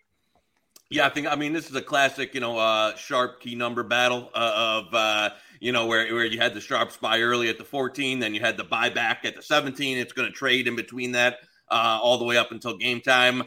Yeah, 0.88 1.06
I 1.06 1.10
think, 1.10 1.26
I 1.26 1.36
mean, 1.36 1.52
this 1.52 1.68
is 1.68 1.76
a 1.76 1.82
classic, 1.82 2.32
you 2.32 2.40
know, 2.40 2.58
uh, 2.58 2.94
sharp 2.94 3.40
key 3.40 3.54
number 3.54 3.82
battle 3.82 4.30
uh, 4.34 4.82
of, 4.86 4.94
uh, 4.94 5.30
you 5.60 5.72
know, 5.72 5.86
where, 5.86 6.12
where 6.14 6.24
you 6.24 6.38
had 6.38 6.54
the 6.54 6.60
sharp 6.60 6.92
spy 6.92 7.20
early 7.20 7.48
at 7.48 7.58
the 7.58 7.64
14, 7.64 8.18
then 8.20 8.34
you 8.34 8.40
had 8.40 8.56
the 8.56 8.64
buyback 8.64 9.24
at 9.24 9.34
the 9.36 9.42
17. 9.42 9.98
It's 9.98 10.12
going 10.12 10.28
to 10.28 10.34
trade 10.34 10.68
in 10.68 10.76
between 10.76 11.12
that 11.12 11.38
uh, 11.70 11.98
all 12.00 12.18
the 12.18 12.24
way 12.24 12.38
up 12.38 12.52
until 12.52 12.78
game 12.78 13.00
time. 13.00 13.42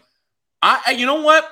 I, 0.62 0.96
you 0.98 1.06
know 1.06 1.22
what? 1.22 1.50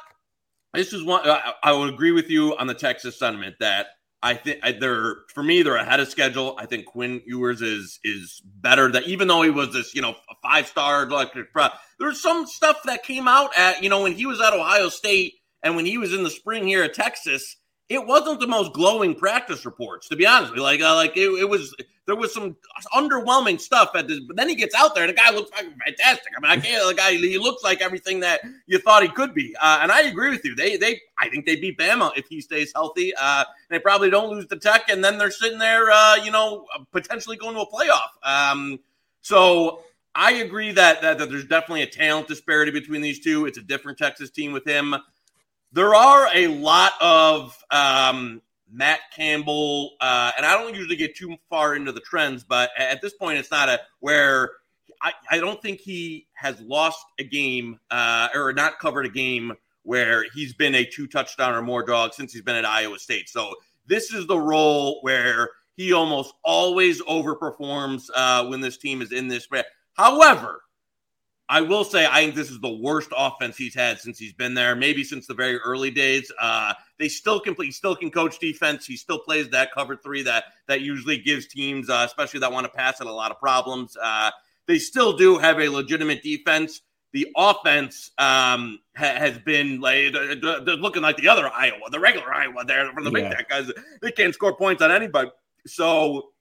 This 0.73 0.93
is 0.93 1.03
one 1.03 1.21
I, 1.27 1.53
I 1.63 1.71
would 1.73 1.93
agree 1.93 2.11
with 2.11 2.29
you 2.29 2.55
on 2.57 2.67
the 2.67 2.73
Texas 2.73 3.17
sentiment 3.17 3.55
that 3.59 3.87
I 4.21 4.33
think 4.33 4.61
they're 4.79 5.17
for 5.33 5.43
me 5.43 5.61
they're 5.61 5.75
ahead 5.75 5.99
of 5.99 6.07
schedule. 6.07 6.55
I 6.57 6.65
think 6.65 6.85
Quinn 6.85 7.21
Ewers 7.25 7.61
is 7.61 7.99
is 8.03 8.41
better. 8.43 8.91
That 8.91 9.07
even 9.07 9.27
though 9.27 9.43
he 9.43 9.49
was 9.49 9.73
this 9.73 9.93
you 9.93 10.01
know 10.01 10.15
five 10.41 10.67
star 10.67 11.07
like 11.09 11.33
there's 11.99 12.21
some 12.21 12.47
stuff 12.47 12.77
that 12.85 13.03
came 13.03 13.27
out 13.27 13.51
at 13.57 13.83
you 13.83 13.89
know 13.89 14.03
when 14.03 14.13
he 14.13 14.25
was 14.25 14.41
at 14.41 14.53
Ohio 14.53 14.89
State 14.89 15.33
and 15.63 15.75
when 15.75 15.85
he 15.85 15.97
was 15.97 16.13
in 16.13 16.23
the 16.23 16.29
spring 16.29 16.67
here 16.67 16.83
at 16.83 16.93
Texas 16.93 17.57
it 17.89 18.05
wasn't 18.05 18.39
the 18.39 18.47
most 18.47 18.73
glowing 18.73 19.15
practice 19.15 19.65
reports, 19.65 20.09
to 20.09 20.15
be 20.15 20.25
honest. 20.25 20.55
Like, 20.57 20.81
uh, 20.81 20.95
like 20.95 21.15
it, 21.15 21.29
it, 21.39 21.49
was. 21.49 21.75
There 22.05 22.15
was 22.15 22.33
some 22.33 22.55
underwhelming 22.93 23.59
stuff 23.59 23.91
at 23.95 24.07
this, 24.07 24.21
but 24.21 24.37
then 24.37 24.47
he 24.47 24.55
gets 24.55 24.73
out 24.73 24.95
there, 24.95 25.03
and 25.03 25.09
the 25.09 25.13
guy 25.21 25.29
looks 25.29 25.51
fantastic. 25.51 26.31
I 26.37 26.41
mean, 26.41 26.51
I 26.51 26.57
can't. 26.57 26.87
The 26.87 26.93
guy 26.93 27.11
he 27.11 27.37
looks 27.37 27.63
like 27.63 27.81
everything 27.81 28.21
that 28.21 28.39
you 28.65 28.79
thought 28.79 29.03
he 29.03 29.09
could 29.09 29.33
be. 29.33 29.53
Uh, 29.59 29.79
and 29.81 29.91
I 29.91 30.03
agree 30.03 30.29
with 30.29 30.45
you. 30.45 30.55
They, 30.55 30.77
they, 30.77 31.01
I 31.19 31.27
think 31.27 31.45
they 31.45 31.57
beat 31.57 31.77
Bama 31.77 32.11
if 32.15 32.27
he 32.27 32.39
stays 32.39 32.71
healthy. 32.73 33.11
Uh, 33.19 33.43
they 33.69 33.79
probably 33.79 34.09
don't 34.09 34.29
lose 34.29 34.47
the 34.47 34.55
Tech, 34.55 34.89
and 34.89 35.03
then 35.03 35.17
they're 35.17 35.31
sitting 35.31 35.59
there, 35.59 35.91
uh, 35.91 36.15
you 36.15 36.31
know, 36.31 36.65
potentially 36.93 37.35
going 37.35 37.55
to 37.55 37.61
a 37.61 37.69
playoff. 37.69 38.11
Um, 38.23 38.79
so 39.21 39.81
I 40.15 40.31
agree 40.33 40.71
that, 40.71 41.01
that 41.01 41.17
that 41.19 41.29
there's 41.29 41.45
definitely 41.45 41.83
a 41.83 41.87
talent 41.87 42.27
disparity 42.27 42.71
between 42.71 43.01
these 43.01 43.19
two. 43.19 43.45
It's 43.45 43.57
a 43.57 43.61
different 43.61 43.97
Texas 43.97 44.29
team 44.29 44.53
with 44.53 44.65
him. 44.65 44.95
There 45.77 45.93
are 45.93 46.27
a 46.33 46.47
lot 46.47 46.93
of 46.99 47.55
um, 47.69 48.41
Matt 48.67 48.99
Campbell, 49.15 49.91
uh, 50.01 50.31
and 50.35 50.43
I 50.43 50.57
don't 50.57 50.73
usually 50.73 50.95
get 50.95 51.15
too 51.15 51.37
far 51.51 51.75
into 51.75 51.91
the 51.91 51.99
trends, 51.99 52.43
but 52.43 52.71
at 52.75 52.99
this 52.99 53.13
point, 53.13 53.37
it's 53.37 53.51
not 53.51 53.69
a 53.69 53.79
where 53.99 54.53
I, 55.03 55.13
I 55.29 55.37
don't 55.37 55.61
think 55.61 55.79
he 55.79 56.25
has 56.33 56.59
lost 56.61 57.05
a 57.19 57.23
game 57.23 57.79
uh, 57.91 58.29
or 58.33 58.53
not 58.53 58.79
covered 58.79 59.05
a 59.05 59.09
game 59.09 59.53
where 59.83 60.25
he's 60.33 60.51
been 60.51 60.73
a 60.73 60.83
two 60.83 61.05
touchdown 61.05 61.53
or 61.53 61.61
more 61.61 61.83
dog 61.83 62.15
since 62.15 62.33
he's 62.33 62.41
been 62.41 62.55
at 62.55 62.65
Iowa 62.65 62.97
State. 62.97 63.29
So 63.29 63.53
this 63.85 64.11
is 64.11 64.25
the 64.25 64.39
role 64.39 64.97
where 65.03 65.51
he 65.75 65.93
almost 65.93 66.33
always 66.43 67.03
overperforms 67.03 68.09
uh, 68.15 68.47
when 68.47 68.61
this 68.61 68.79
team 68.79 69.03
is 69.03 69.11
in 69.11 69.27
this. 69.27 69.47
However, 69.93 70.63
I 71.49 71.61
will 71.61 71.83
say 71.83 72.05
I 72.05 72.23
think 72.23 72.35
this 72.35 72.51
is 72.51 72.59
the 72.59 72.73
worst 72.73 73.09
offense 73.15 73.55
he's 73.55 73.73
had 73.73 73.99
since 73.99 74.19
he's 74.19 74.33
been 74.33 74.53
there. 74.53 74.75
Maybe 74.75 75.03
since 75.03 75.27
the 75.27 75.33
very 75.33 75.57
early 75.59 75.91
days. 75.91 76.31
Uh, 76.39 76.73
they 76.99 77.07
still 77.07 77.39
can 77.39 77.55
play, 77.55 77.71
still 77.71 77.95
can 77.95 78.11
coach 78.11 78.39
defense. 78.39 78.85
He 78.85 78.97
still 78.97 79.19
plays 79.19 79.49
that 79.49 79.73
cover 79.73 79.95
three 79.95 80.23
that 80.23 80.45
that 80.67 80.81
usually 80.81 81.17
gives 81.17 81.47
teams, 81.47 81.89
uh, 81.89 82.03
especially 82.05 82.41
that 82.41 82.51
want 82.51 82.65
to 82.65 82.71
pass 82.71 82.99
it, 82.99 83.07
a 83.07 83.11
lot 83.11 83.31
of 83.31 83.39
problems. 83.39 83.95
Uh, 84.01 84.31
they 84.65 84.77
still 84.77 85.15
do 85.15 85.37
have 85.37 85.59
a 85.59 85.69
legitimate 85.69 86.21
defense. 86.21 86.81
The 87.13 87.27
offense 87.37 88.11
um, 88.17 88.79
ha- 88.95 89.15
has 89.15 89.37
been 89.39 89.79
like 89.79 90.13
they're 90.13 90.75
looking 90.75 91.01
like 91.01 91.17
the 91.17 91.29
other 91.29 91.49
Iowa, 91.49 91.89
the 91.89 91.99
regular 91.99 92.33
Iowa 92.33 92.65
there 92.65 92.91
from 92.91 93.05
the 93.05 93.11
Big 93.11 93.31
Ten 93.31 93.45
guys. 93.49 93.71
They 94.01 94.11
can't 94.11 94.33
score 94.33 94.55
points 94.55 94.81
on 94.81 94.91
anybody. 94.91 95.31
So 95.65 96.31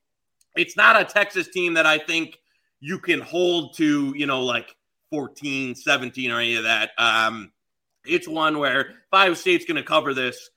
it's 0.56 0.76
not 0.76 1.00
a 1.00 1.04
Texas 1.04 1.48
team 1.48 1.74
that 1.74 1.86
I 1.86 1.98
think 1.98 2.38
you 2.80 2.98
can 2.98 3.20
hold 3.20 3.76
to, 3.76 4.12
you 4.16 4.26
know, 4.26 4.42
like 4.42 4.75
14, 5.10 5.74
17, 5.74 6.30
or 6.30 6.40
any 6.40 6.56
of 6.56 6.64
that. 6.64 6.90
Um, 6.98 7.52
it's 8.04 8.28
one 8.28 8.58
where 8.58 8.80
if 8.80 8.96
Iowa 9.12 9.36
State's 9.36 9.64
going 9.64 9.76
to 9.76 9.82
cover 9.82 10.14
this, 10.14 10.50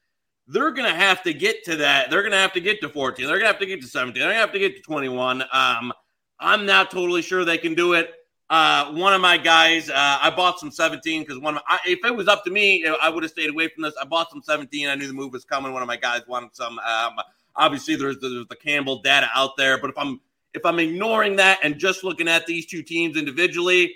they're 0.47 0.71
going 0.71 0.91
to 0.91 0.97
have 0.97 1.23
to 1.23 1.33
get 1.33 1.63
to 1.65 1.77
that. 1.77 2.09
They're 2.09 2.21
going 2.21 2.31
to 2.31 2.37
have 2.37 2.53
to 2.53 2.61
get 2.61 2.81
to 2.81 2.89
14. 2.89 3.25
They're 3.25 3.35
going 3.35 3.45
to 3.45 3.51
have 3.51 3.59
to 3.59 3.65
get 3.65 3.81
to 3.81 3.87
17. 3.87 4.19
They're 4.19 4.29
going 4.29 4.35
to 4.35 4.41
have 4.41 4.53
to 4.53 4.59
get 4.59 4.75
to 4.75 4.81
21. 4.81 5.43
Um, 5.51 5.93
I'm 6.39 6.65
not 6.65 6.89
totally 6.89 7.21
sure 7.21 7.45
they 7.45 7.57
can 7.57 7.75
do 7.75 7.93
it. 7.93 8.13
Uh, 8.49 8.91
one 8.93 9.13
of 9.13 9.21
my 9.21 9.37
guys, 9.37 9.91
uh, 9.91 9.93
I 9.95 10.31
bought 10.31 10.59
some 10.59 10.71
17 10.71 11.21
because 11.21 11.37
one 11.37 11.55
of 11.55 11.61
my, 11.67 11.75
I, 11.75 11.79
if 11.85 12.03
it 12.03 12.15
was 12.15 12.27
up 12.27 12.43
to 12.45 12.51
me, 12.51 12.83
I 12.99 13.07
would 13.07 13.21
have 13.21 13.31
stayed 13.31 13.51
away 13.51 13.67
from 13.67 13.83
this. 13.83 13.93
I 14.01 14.05
bought 14.05 14.31
some 14.31 14.41
17. 14.41 14.89
I 14.89 14.95
knew 14.95 15.05
the 15.05 15.13
move 15.13 15.33
was 15.33 15.45
coming. 15.45 15.71
One 15.71 15.83
of 15.83 15.87
my 15.87 15.97
guys 15.97 16.21
wanted 16.27 16.55
some. 16.55 16.79
Um, 16.79 17.13
obviously, 17.55 17.95
there's, 17.95 18.19
there's 18.19 18.47
the 18.47 18.55
Campbell 18.55 19.03
data 19.03 19.29
out 19.35 19.55
there, 19.55 19.79
but 19.79 19.91
if 19.91 19.97
I'm 19.97 20.19
if 20.55 20.65
I'm 20.65 20.79
ignoring 20.79 21.35
that 21.35 21.59
and 21.61 21.77
just 21.77 22.03
looking 22.03 22.27
at 22.27 22.47
these 22.47 22.65
two 22.65 22.81
teams 22.81 23.17
individually, 23.17 23.95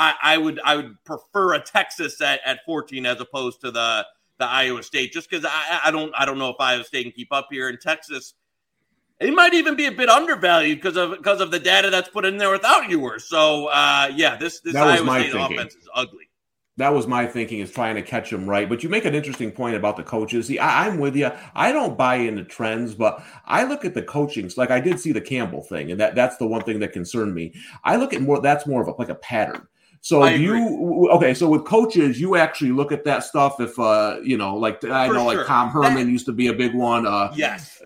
I, 0.00 0.14
I 0.22 0.38
would 0.38 0.58
I 0.64 0.76
would 0.76 1.04
prefer 1.04 1.52
a 1.54 1.60
Texas 1.60 2.20
at, 2.22 2.40
at 2.46 2.60
14 2.64 3.04
as 3.04 3.20
opposed 3.20 3.60
to 3.60 3.70
the 3.70 4.06
the 4.38 4.46
Iowa 4.46 4.82
State, 4.82 5.12
just 5.12 5.28
because 5.28 5.44
I, 5.44 5.80
I 5.84 5.90
don't 5.90 6.10
I 6.16 6.24
don't 6.24 6.38
know 6.38 6.48
if 6.48 6.56
Iowa 6.58 6.84
State 6.84 7.02
can 7.02 7.12
keep 7.12 7.30
up 7.30 7.48
here. 7.50 7.68
in 7.68 7.76
Texas, 7.76 8.32
it 9.20 9.34
might 9.34 9.52
even 9.52 9.76
be 9.76 9.84
a 9.84 9.92
bit 9.92 10.08
undervalued 10.08 10.78
because 10.78 10.96
of 10.96 11.10
because 11.10 11.42
of 11.42 11.50
the 11.50 11.58
data 11.58 11.90
that's 11.90 12.08
put 12.08 12.24
in 12.24 12.38
there 12.38 12.50
without 12.50 12.88
Ewers. 12.88 13.24
So 13.24 13.66
uh, 13.66 14.10
yeah, 14.14 14.36
this 14.36 14.60
this 14.60 14.74
Iowa 14.74 15.20
State 15.20 15.32
thinking. 15.32 15.58
offense 15.58 15.74
is 15.74 15.88
ugly 15.94 16.30
that 16.80 16.94
was 16.94 17.06
my 17.06 17.26
thinking 17.26 17.58
is 17.58 17.70
trying 17.70 17.94
to 17.96 18.02
catch 18.02 18.30
them 18.30 18.48
right. 18.48 18.66
But 18.66 18.82
you 18.82 18.88
make 18.88 19.04
an 19.04 19.14
interesting 19.14 19.52
point 19.52 19.76
about 19.76 19.98
the 19.98 20.02
coaches. 20.02 20.46
See, 20.46 20.58
I, 20.58 20.86
am 20.86 20.98
with 20.98 21.14
you. 21.14 21.30
I 21.54 21.72
don't 21.72 21.96
buy 21.96 22.16
into 22.16 22.42
trends, 22.42 22.94
but 22.94 23.22
I 23.44 23.64
look 23.64 23.84
at 23.84 23.92
the 23.92 24.02
coachings. 24.02 24.56
Like 24.56 24.70
I 24.70 24.80
did 24.80 24.98
see 24.98 25.12
the 25.12 25.20
Campbell 25.20 25.62
thing, 25.62 25.90
and 25.90 26.00
that 26.00 26.14
that's 26.14 26.38
the 26.38 26.46
one 26.46 26.62
thing 26.62 26.80
that 26.80 26.94
concerned 26.94 27.34
me. 27.34 27.52
I 27.84 27.96
look 27.96 28.14
at 28.14 28.22
more. 28.22 28.40
That's 28.40 28.66
more 28.66 28.80
of 28.80 28.88
a, 28.88 28.92
like 28.92 29.10
a 29.10 29.14
pattern. 29.14 29.68
So 30.02 30.24
you 30.24 31.10
okay? 31.10 31.34
So 31.34 31.48
with 31.48 31.64
coaches, 31.64 32.20
you 32.20 32.36
actually 32.36 32.72
look 32.72 32.90
at 32.90 33.04
that 33.04 33.22
stuff. 33.22 33.60
If 33.60 33.78
uh, 33.78 34.18
you 34.22 34.38
know, 34.38 34.56
like 34.56 34.82
I 34.84 35.08
For 35.08 35.14
know, 35.14 35.30
sure. 35.30 35.38
like 35.38 35.46
Tom 35.46 35.68
Herman 35.70 36.06
that, 36.06 36.12
used 36.12 36.26
to 36.26 36.32
be 36.32 36.48
a 36.48 36.54
big 36.54 36.74
one. 36.74 37.06
Uh, 37.06 37.32
yes. 37.34 37.82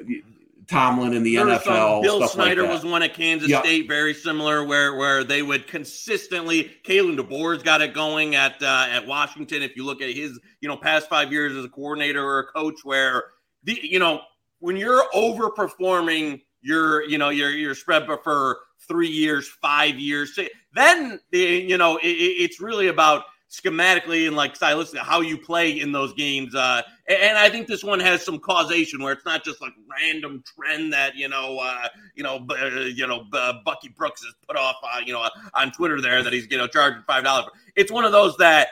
Tomlin 0.66 1.12
in 1.12 1.22
the 1.22 1.34
NFL. 1.34 1.64
Some, 1.64 2.02
Bill 2.02 2.26
Snyder 2.26 2.62
like 2.62 2.70
was 2.70 2.84
one 2.84 3.02
at 3.02 3.12
Kansas 3.12 3.48
yep. 3.48 3.64
State, 3.64 3.86
very 3.86 4.14
similar, 4.14 4.64
where 4.64 4.94
where 4.94 5.24
they 5.24 5.42
would 5.42 5.66
consistently. 5.66 6.70
Kalen 6.84 7.18
DeBoer's 7.18 7.62
got 7.62 7.82
it 7.82 7.92
going 7.92 8.34
at 8.34 8.62
uh, 8.62 8.86
at 8.88 9.06
Washington. 9.06 9.62
If 9.62 9.76
you 9.76 9.84
look 9.84 10.00
at 10.00 10.10
his, 10.10 10.38
you 10.60 10.68
know, 10.68 10.76
past 10.76 11.08
five 11.08 11.32
years 11.32 11.54
as 11.54 11.64
a 11.64 11.68
coordinator 11.68 12.24
or 12.24 12.38
a 12.38 12.46
coach, 12.46 12.80
where 12.84 13.24
the 13.64 13.78
you 13.82 13.98
know 13.98 14.22
when 14.60 14.76
you're 14.76 15.04
overperforming 15.14 16.40
your 16.62 17.02
you 17.04 17.18
know 17.18 17.28
your 17.28 17.50
your 17.50 17.74
spread 17.74 18.06
for 18.06 18.58
three 18.86 19.08
years, 19.08 19.48
five 19.48 19.98
years, 19.98 20.38
then 20.74 21.20
you 21.30 21.78
know 21.78 21.98
it's 22.02 22.60
really 22.60 22.88
about 22.88 23.24
schematically 23.54 24.26
and 24.26 24.34
like 24.34 24.58
stylistically 24.58 24.98
how 24.98 25.20
you 25.20 25.38
play 25.38 25.78
in 25.78 25.92
those 25.92 26.12
games. 26.14 26.54
Uh, 26.54 26.82
and 27.06 27.38
I 27.38 27.48
think 27.48 27.66
this 27.66 27.84
one 27.84 28.00
has 28.00 28.24
some 28.24 28.38
causation 28.38 29.02
where 29.02 29.12
it's 29.12 29.24
not 29.24 29.44
just 29.44 29.60
like 29.60 29.72
random 29.88 30.42
trend 30.56 30.92
that 30.92 31.14
you 31.14 31.28
know, 31.28 31.58
uh, 31.58 31.88
you 32.14 32.22
know, 32.22 32.44
uh, 32.50 32.80
you 32.80 33.06
know, 33.06 33.24
Bucky 33.30 33.88
Brooks 33.88 34.24
has 34.24 34.34
put 34.46 34.56
off, 34.56 34.76
uh, 34.82 35.00
you 35.04 35.12
know, 35.12 35.28
on 35.54 35.70
Twitter 35.72 36.00
there 36.00 36.22
that 36.22 36.32
he's 36.32 36.50
you 36.50 36.58
know 36.58 36.66
charging 36.66 37.02
five 37.02 37.24
dollars. 37.24 37.50
It's 37.76 37.92
one 37.92 38.04
of 38.04 38.12
those 38.12 38.36
that 38.38 38.68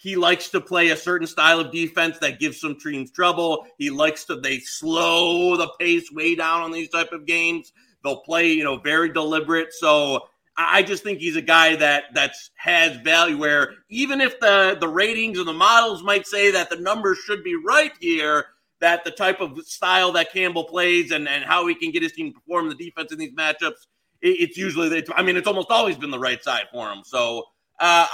he 0.00 0.16
likes 0.16 0.48
to 0.48 0.62
play 0.62 0.88
a 0.88 0.96
certain 0.96 1.26
style 1.26 1.60
of 1.60 1.70
defense 1.70 2.18
that 2.20 2.40
gives 2.40 2.58
some 2.58 2.74
teams 2.78 3.10
trouble. 3.10 3.66
He 3.76 3.90
likes 3.90 4.24
to 4.26 4.36
they 4.36 4.58
slow 4.58 5.56
the 5.56 5.68
pace 5.78 6.10
way 6.10 6.34
down 6.34 6.62
on 6.62 6.72
these 6.72 6.88
type 6.88 7.12
of 7.12 7.26
games. 7.26 7.72
They'll 8.02 8.20
play, 8.20 8.48
you 8.52 8.64
know, 8.64 8.78
very 8.78 9.12
deliberate. 9.12 9.72
So 9.72 10.28
I 10.56 10.82
just 10.82 11.02
think 11.02 11.20
he's 11.20 11.36
a 11.36 11.42
guy 11.42 11.76
that 11.76 12.04
that's 12.12 12.50
has 12.56 12.96
value. 12.98 13.38
Where 13.38 13.74
even 13.88 14.20
if 14.20 14.38
the 14.40 14.76
the 14.78 14.88
ratings 14.88 15.38
and 15.38 15.48
the 15.48 15.52
models 15.52 16.02
might 16.02 16.26
say 16.26 16.50
that 16.50 16.70
the 16.70 16.76
numbers 16.76 17.18
should 17.18 17.42
be 17.42 17.56
right 17.56 17.92
here, 18.00 18.46
that 18.80 19.04
the 19.04 19.10
type 19.10 19.40
of 19.40 19.58
style 19.64 20.12
that 20.12 20.32
Campbell 20.32 20.64
plays 20.64 21.12
and 21.12 21.28
and 21.28 21.44
how 21.44 21.66
he 21.66 21.74
can 21.74 21.90
get 21.90 22.02
his 22.02 22.12
team 22.12 22.32
to 22.32 22.38
perform 22.38 22.68
the 22.68 22.74
defense 22.74 23.12
in 23.12 23.18
these 23.18 23.32
matchups, 23.32 23.86
it, 24.20 24.28
it's 24.28 24.56
usually 24.56 24.88
the, 24.88 25.06
I 25.16 25.22
mean 25.22 25.36
it's 25.36 25.46
almost 25.46 25.70
always 25.70 25.96
been 25.96 26.10
the 26.10 26.18
right 26.18 26.42
side 26.42 26.66
for 26.72 26.90
him. 26.90 27.02
So 27.04 27.44
uh, 27.78 28.06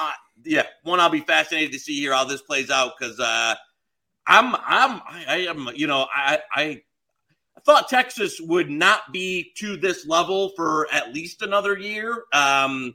yeah, 0.44 0.66
one 0.84 1.00
I'll 1.00 1.08
be 1.08 1.20
fascinated 1.20 1.72
to 1.72 1.78
see 1.78 1.98
here 1.98 2.12
how 2.12 2.24
this 2.24 2.42
plays 2.42 2.70
out 2.70 2.92
because 2.98 3.18
uh, 3.18 3.54
I'm 4.26 4.54
I'm 4.54 5.00
I, 5.08 5.24
I 5.28 5.36
am 5.48 5.68
you 5.74 5.86
know 5.86 6.06
I 6.14 6.40
I 6.52 6.82
thought 7.66 7.88
Texas 7.88 8.40
would 8.40 8.70
not 8.70 9.12
be 9.12 9.52
to 9.56 9.76
this 9.76 10.06
level 10.06 10.52
for 10.56 10.86
at 10.92 11.12
least 11.12 11.42
another 11.42 11.76
year. 11.76 12.24
Um, 12.32 12.94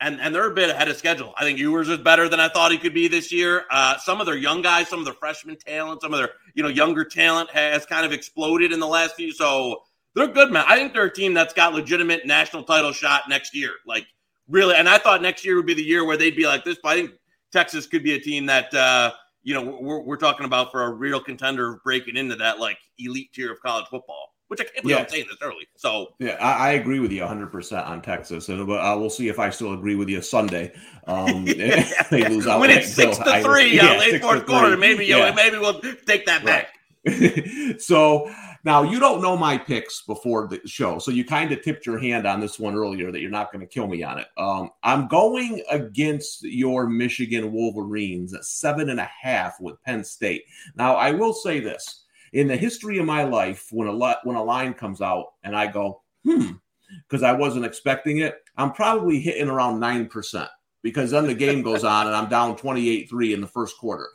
and, 0.00 0.20
and 0.20 0.34
they're 0.34 0.50
a 0.50 0.54
bit 0.54 0.68
ahead 0.68 0.88
of 0.88 0.96
schedule. 0.96 1.32
I 1.38 1.44
think 1.44 1.58
Ewers 1.58 1.88
is 1.88 1.98
better 1.98 2.28
than 2.28 2.40
I 2.40 2.48
thought 2.48 2.72
he 2.72 2.78
could 2.78 2.92
be 2.92 3.08
this 3.08 3.32
year. 3.32 3.64
Uh, 3.70 3.96
some 3.98 4.20
of 4.20 4.26
their 4.26 4.36
young 4.36 4.60
guys, 4.60 4.88
some 4.88 4.98
of 4.98 5.04
their 5.04 5.14
freshman 5.14 5.56
talent, 5.56 6.02
some 6.02 6.12
of 6.12 6.18
their 6.18 6.30
you 6.54 6.62
know 6.62 6.68
younger 6.68 7.04
talent 7.04 7.50
has 7.50 7.86
kind 7.86 8.04
of 8.04 8.12
exploded 8.12 8.72
in 8.72 8.80
the 8.80 8.86
last 8.86 9.14
few. 9.14 9.32
So 9.32 9.82
they're 10.14 10.26
good, 10.26 10.50
man. 10.50 10.64
I 10.66 10.76
think 10.76 10.92
they're 10.92 11.04
a 11.04 11.12
team 11.12 11.34
that's 11.34 11.54
got 11.54 11.72
legitimate 11.72 12.26
national 12.26 12.64
title 12.64 12.92
shot 12.92 13.22
next 13.28 13.54
year. 13.54 13.70
Like 13.86 14.06
really, 14.48 14.74
and 14.74 14.88
I 14.88 14.98
thought 14.98 15.22
next 15.22 15.44
year 15.44 15.56
would 15.56 15.66
be 15.66 15.74
the 15.74 15.84
year 15.84 16.04
where 16.04 16.16
they'd 16.16 16.36
be 16.36 16.46
like 16.46 16.64
this. 16.64 16.78
But 16.82 16.88
I 16.90 16.94
think 16.96 17.10
Texas 17.52 17.86
could 17.86 18.02
be 18.02 18.14
a 18.14 18.20
team 18.20 18.46
that 18.46 18.74
uh, 18.74 19.12
you 19.42 19.54
know, 19.54 19.78
we're, 19.80 20.00
we're 20.00 20.16
talking 20.16 20.46
about 20.46 20.70
for 20.70 20.84
a 20.84 20.90
real 20.90 21.20
contender 21.20 21.80
breaking 21.84 22.16
into 22.16 22.36
that 22.36 22.58
like 22.58 22.78
elite 22.98 23.32
tier 23.32 23.52
of 23.52 23.60
college 23.60 23.86
football, 23.90 24.34
which 24.48 24.60
I 24.60 24.64
can't 24.64 24.82
believe 24.82 24.96
yeah. 24.96 25.02
I'm 25.02 25.08
saying 25.08 25.26
this 25.28 25.38
early. 25.42 25.66
So 25.76 26.14
yeah, 26.18 26.36
I, 26.40 26.68
I 26.68 26.70
agree 26.72 27.00
with 27.00 27.12
you 27.12 27.20
100 27.20 27.50
percent 27.50 27.86
on 27.86 28.02
Texas, 28.02 28.48
and 28.48 28.66
but 28.66 28.80
uh, 28.80 28.96
we'll 28.98 29.10
see 29.10 29.28
if 29.28 29.38
I 29.38 29.50
still 29.50 29.72
agree 29.72 29.96
with 29.96 30.08
you 30.08 30.22
Sunday. 30.22 30.72
Um, 31.06 31.44
they 32.10 32.28
lose 32.28 32.46
out 32.46 32.60
when 32.60 32.70
it's 32.70 32.92
six 32.92 33.16
so 33.16 33.24
to 33.24 33.42
three, 33.42 33.80
I, 33.80 33.92
yeah, 33.92 33.98
late 33.98 34.22
fourth 34.22 34.46
quarter. 34.46 34.76
Maybe 34.76 35.06
yeah. 35.06 35.16
you 35.16 35.22
know, 35.24 35.34
maybe 35.34 35.58
we'll 35.58 35.80
take 36.06 36.26
that 36.26 36.44
back. 36.44 36.68
So 37.80 38.32
now, 38.64 38.82
you 38.82 39.00
don't 39.00 39.20
know 39.20 39.36
my 39.36 39.58
picks 39.58 40.02
before 40.02 40.46
the 40.46 40.60
show, 40.66 40.98
so 40.98 41.10
you 41.10 41.24
kind 41.24 41.50
of 41.50 41.62
tipped 41.62 41.84
your 41.84 41.98
hand 41.98 42.26
on 42.26 42.38
this 42.38 42.60
one 42.60 42.76
earlier 42.76 43.10
that 43.10 43.20
you're 43.20 43.30
not 43.30 43.52
going 43.52 43.66
to 43.66 43.72
kill 43.72 43.88
me 43.88 44.04
on 44.04 44.18
it. 44.18 44.28
Um, 44.36 44.70
I'm 44.84 45.08
going 45.08 45.64
against 45.68 46.44
your 46.44 46.86
Michigan 46.86 47.52
Wolverines 47.52 48.34
at 48.34 48.44
seven 48.44 48.90
and 48.90 49.00
a 49.00 49.10
half 49.20 49.60
with 49.60 49.82
Penn 49.82 50.04
State. 50.04 50.44
Now, 50.76 50.94
I 50.94 51.10
will 51.10 51.32
say 51.32 51.58
this: 51.58 52.04
in 52.32 52.46
the 52.46 52.56
history 52.56 52.98
of 52.98 53.06
my 53.06 53.24
life, 53.24 53.66
when 53.72 53.88
a 53.88 54.16
when 54.22 54.36
a 54.36 54.44
line 54.44 54.74
comes 54.74 55.00
out 55.00 55.32
and 55.42 55.56
I 55.56 55.66
go, 55.66 56.02
hmm, 56.24 56.52
because 57.08 57.24
I 57.24 57.32
wasn't 57.32 57.64
expecting 57.64 58.18
it, 58.18 58.36
I'm 58.56 58.72
probably 58.72 59.18
hitting 59.18 59.48
around 59.48 59.80
nine 59.80 60.06
percent 60.06 60.50
because 60.82 61.10
then 61.10 61.26
the 61.26 61.34
game 61.34 61.62
goes 61.62 61.84
on 61.84 62.06
and 62.06 62.14
I'm 62.14 62.28
down 62.28 62.56
28 62.56 63.08
3 63.08 63.34
in 63.34 63.40
the 63.40 63.46
first 63.46 63.76
quarter. 63.78 64.08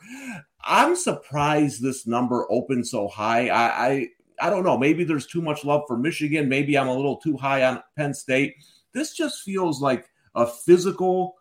I'm 0.64 0.96
surprised 0.96 1.82
this 1.82 2.06
number 2.06 2.46
opened 2.50 2.86
so 2.86 3.08
high. 3.08 3.48
I, 3.48 3.86
I 3.86 4.08
I 4.40 4.50
don't 4.50 4.64
know. 4.64 4.78
Maybe 4.78 5.04
there's 5.04 5.26
too 5.26 5.42
much 5.42 5.64
love 5.64 5.82
for 5.86 5.96
Michigan. 5.96 6.48
Maybe 6.48 6.76
I'm 6.76 6.88
a 6.88 6.94
little 6.94 7.16
too 7.16 7.36
high 7.36 7.64
on 7.64 7.82
Penn 7.96 8.14
State. 8.14 8.56
This 8.92 9.14
just 9.14 9.42
feels 9.42 9.80
like 9.80 10.08
a 10.34 10.46
physical, 10.46 11.36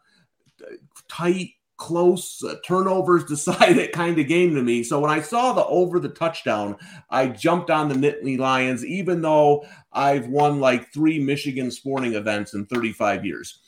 tight, 1.08 1.52
close 1.78 2.44
uh, 2.44 2.56
turnovers 2.66 3.24
decided 3.28 3.92
kind 3.92 4.18
of 4.20 4.28
game 4.28 4.56
to 4.56 4.62
me. 4.62 4.84
So 4.84 5.00
when 5.00 5.12
I 5.12 5.22
saw 5.22 5.54
the 5.54 5.66
over 5.66 6.00
the 6.00 6.10
touchdown, 6.10 6.76
I 7.10 7.28
jumped 7.28 7.70
on 7.70 7.88
the 7.88 7.96
Nittany 7.96 8.38
Lions, 8.38 8.84
even 8.84 9.22
though 9.22 9.66
I've 9.94 10.28
won 10.28 10.60
like 10.60 10.92
three 10.92 11.20
Michigan 11.20 11.72
sporting 11.72 12.16
events 12.16 12.54
in 12.54 12.66
35 12.66 13.26
years. 13.26 13.60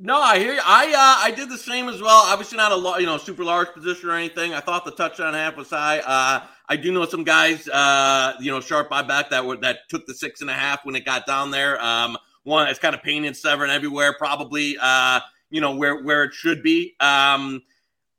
No, 0.00 0.20
I 0.20 0.38
hear 0.38 0.54
you. 0.54 0.60
I 0.64 0.86
uh, 0.92 1.26
I 1.26 1.32
did 1.32 1.50
the 1.50 1.58
same 1.58 1.88
as 1.88 2.00
well. 2.00 2.22
Obviously 2.26 2.56
not 2.56 2.70
a 2.70 3.00
you 3.00 3.06
know 3.06 3.18
super 3.18 3.42
large 3.42 3.72
position 3.72 4.08
or 4.08 4.14
anything. 4.14 4.54
I 4.54 4.60
thought 4.60 4.84
the 4.84 4.92
touchdown 4.92 5.34
half 5.34 5.56
was 5.56 5.70
high. 5.70 5.98
Uh, 5.98 6.46
I 6.68 6.76
do 6.76 6.92
know 6.92 7.04
some 7.04 7.24
guys, 7.24 7.68
uh, 7.68 8.34
you 8.38 8.52
know, 8.52 8.60
sharp 8.60 8.88
by 8.88 9.02
back 9.02 9.30
that 9.30 9.44
were 9.44 9.56
that 9.56 9.88
took 9.88 10.06
the 10.06 10.14
six 10.14 10.40
and 10.40 10.50
a 10.50 10.52
half 10.52 10.84
when 10.84 10.94
it 10.94 11.04
got 11.04 11.26
down 11.26 11.50
there. 11.50 11.82
Um, 11.82 12.16
one, 12.44 12.68
it's 12.68 12.78
kind 12.78 12.94
of 12.94 13.02
painted 13.02 13.36
seven 13.36 13.70
everywhere, 13.70 14.14
probably, 14.16 14.76
uh, 14.80 15.18
you 15.50 15.60
know, 15.60 15.74
where 15.74 16.00
where 16.04 16.22
it 16.24 16.32
should 16.32 16.62
be. 16.62 16.94
Um, 17.00 17.62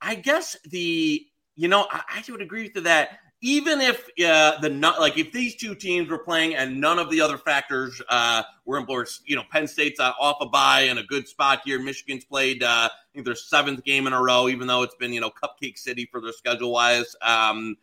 I 0.01 0.15
guess 0.15 0.57
the, 0.65 1.25
you 1.55 1.67
know, 1.69 1.87
I, 1.89 2.01
I 2.09 2.31
would 2.31 2.41
agree 2.41 2.69
with 2.73 2.83
that 2.83 3.19
even 3.41 3.79
if 3.79 4.03
uh, 4.25 4.59
the 4.59 4.69
like 4.99 5.17
if 5.17 5.31
these 5.31 5.55
two 5.55 5.75
teams 5.75 6.09
were 6.09 6.17
playing 6.19 6.55
and 6.55 6.79
none 6.81 6.99
of 6.99 7.09
the 7.09 7.21
other 7.21 7.37
factors 7.37 8.01
uh, 8.09 8.43
were 8.65 8.77
in 8.77 8.85
place, 8.85 9.21
you 9.25 9.35
know, 9.35 9.43
Penn 9.49 9.67
State's 9.67 9.99
uh, 9.99 10.11
off 10.19 10.37
a 10.41 10.45
bye 10.45 10.81
in 10.81 10.97
a 10.97 11.03
good 11.03 11.27
spot 11.27 11.61
here. 11.63 11.81
Michigan's 11.81 12.25
played, 12.25 12.63
uh, 12.63 12.89
I 12.91 13.13
think 13.13 13.25
their 13.25 13.35
seventh 13.35 13.83
game 13.83 14.07
in 14.07 14.13
a 14.13 14.21
row, 14.21 14.49
even 14.49 14.67
though 14.67 14.83
it's 14.83 14.95
been 14.95 15.13
you 15.13 15.21
know 15.21 15.31
Cupcake 15.31 15.77
City 15.77 16.07
for 16.11 16.19
their 16.19 16.33
schedule 16.33 16.71
wise. 16.71 17.15
Um, 17.21 17.77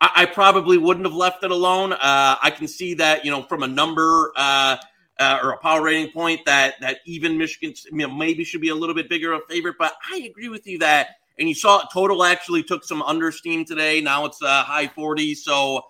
I, 0.00 0.10
I 0.22 0.26
probably 0.26 0.78
wouldn't 0.78 1.06
have 1.06 1.14
left 1.14 1.44
it 1.44 1.50
alone. 1.50 1.92
Uh, 1.92 2.36
I 2.42 2.52
can 2.54 2.66
see 2.66 2.94
that, 2.94 3.24
you 3.24 3.30
know, 3.30 3.42
from 3.42 3.62
a 3.62 3.68
number 3.68 4.32
uh, 4.34 4.76
or 5.20 5.52
a 5.52 5.58
power 5.58 5.82
rating 5.82 6.10
point 6.10 6.40
that 6.46 6.74
that 6.80 6.98
even 7.06 7.38
Michigan 7.38 7.74
you 7.90 7.98
know, 7.98 8.14
maybe 8.14 8.44
should 8.44 8.60
be 8.60 8.70
a 8.70 8.74
little 8.74 8.94
bit 8.94 9.08
bigger 9.08 9.32
of 9.32 9.42
a 9.42 9.52
favorite. 9.52 9.76
But 9.78 9.94
I 10.10 10.18
agree 10.28 10.48
with 10.48 10.66
you 10.66 10.78
that, 10.80 11.10
and 11.38 11.48
you 11.48 11.54
saw 11.54 11.82
total 11.92 12.24
actually 12.24 12.62
took 12.62 12.84
some 12.84 13.02
understeam 13.02 13.66
today. 13.66 14.00
Now 14.00 14.24
it's 14.24 14.42
uh, 14.42 14.62
high 14.62 14.86
40s. 14.86 15.38
So 15.38 15.82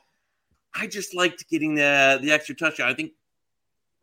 I 0.74 0.86
just 0.86 1.14
liked 1.14 1.48
getting 1.48 1.74
the 1.74 2.18
the 2.20 2.32
extra 2.32 2.54
touchdown. 2.54 2.88
I 2.88 2.94
think 2.94 3.12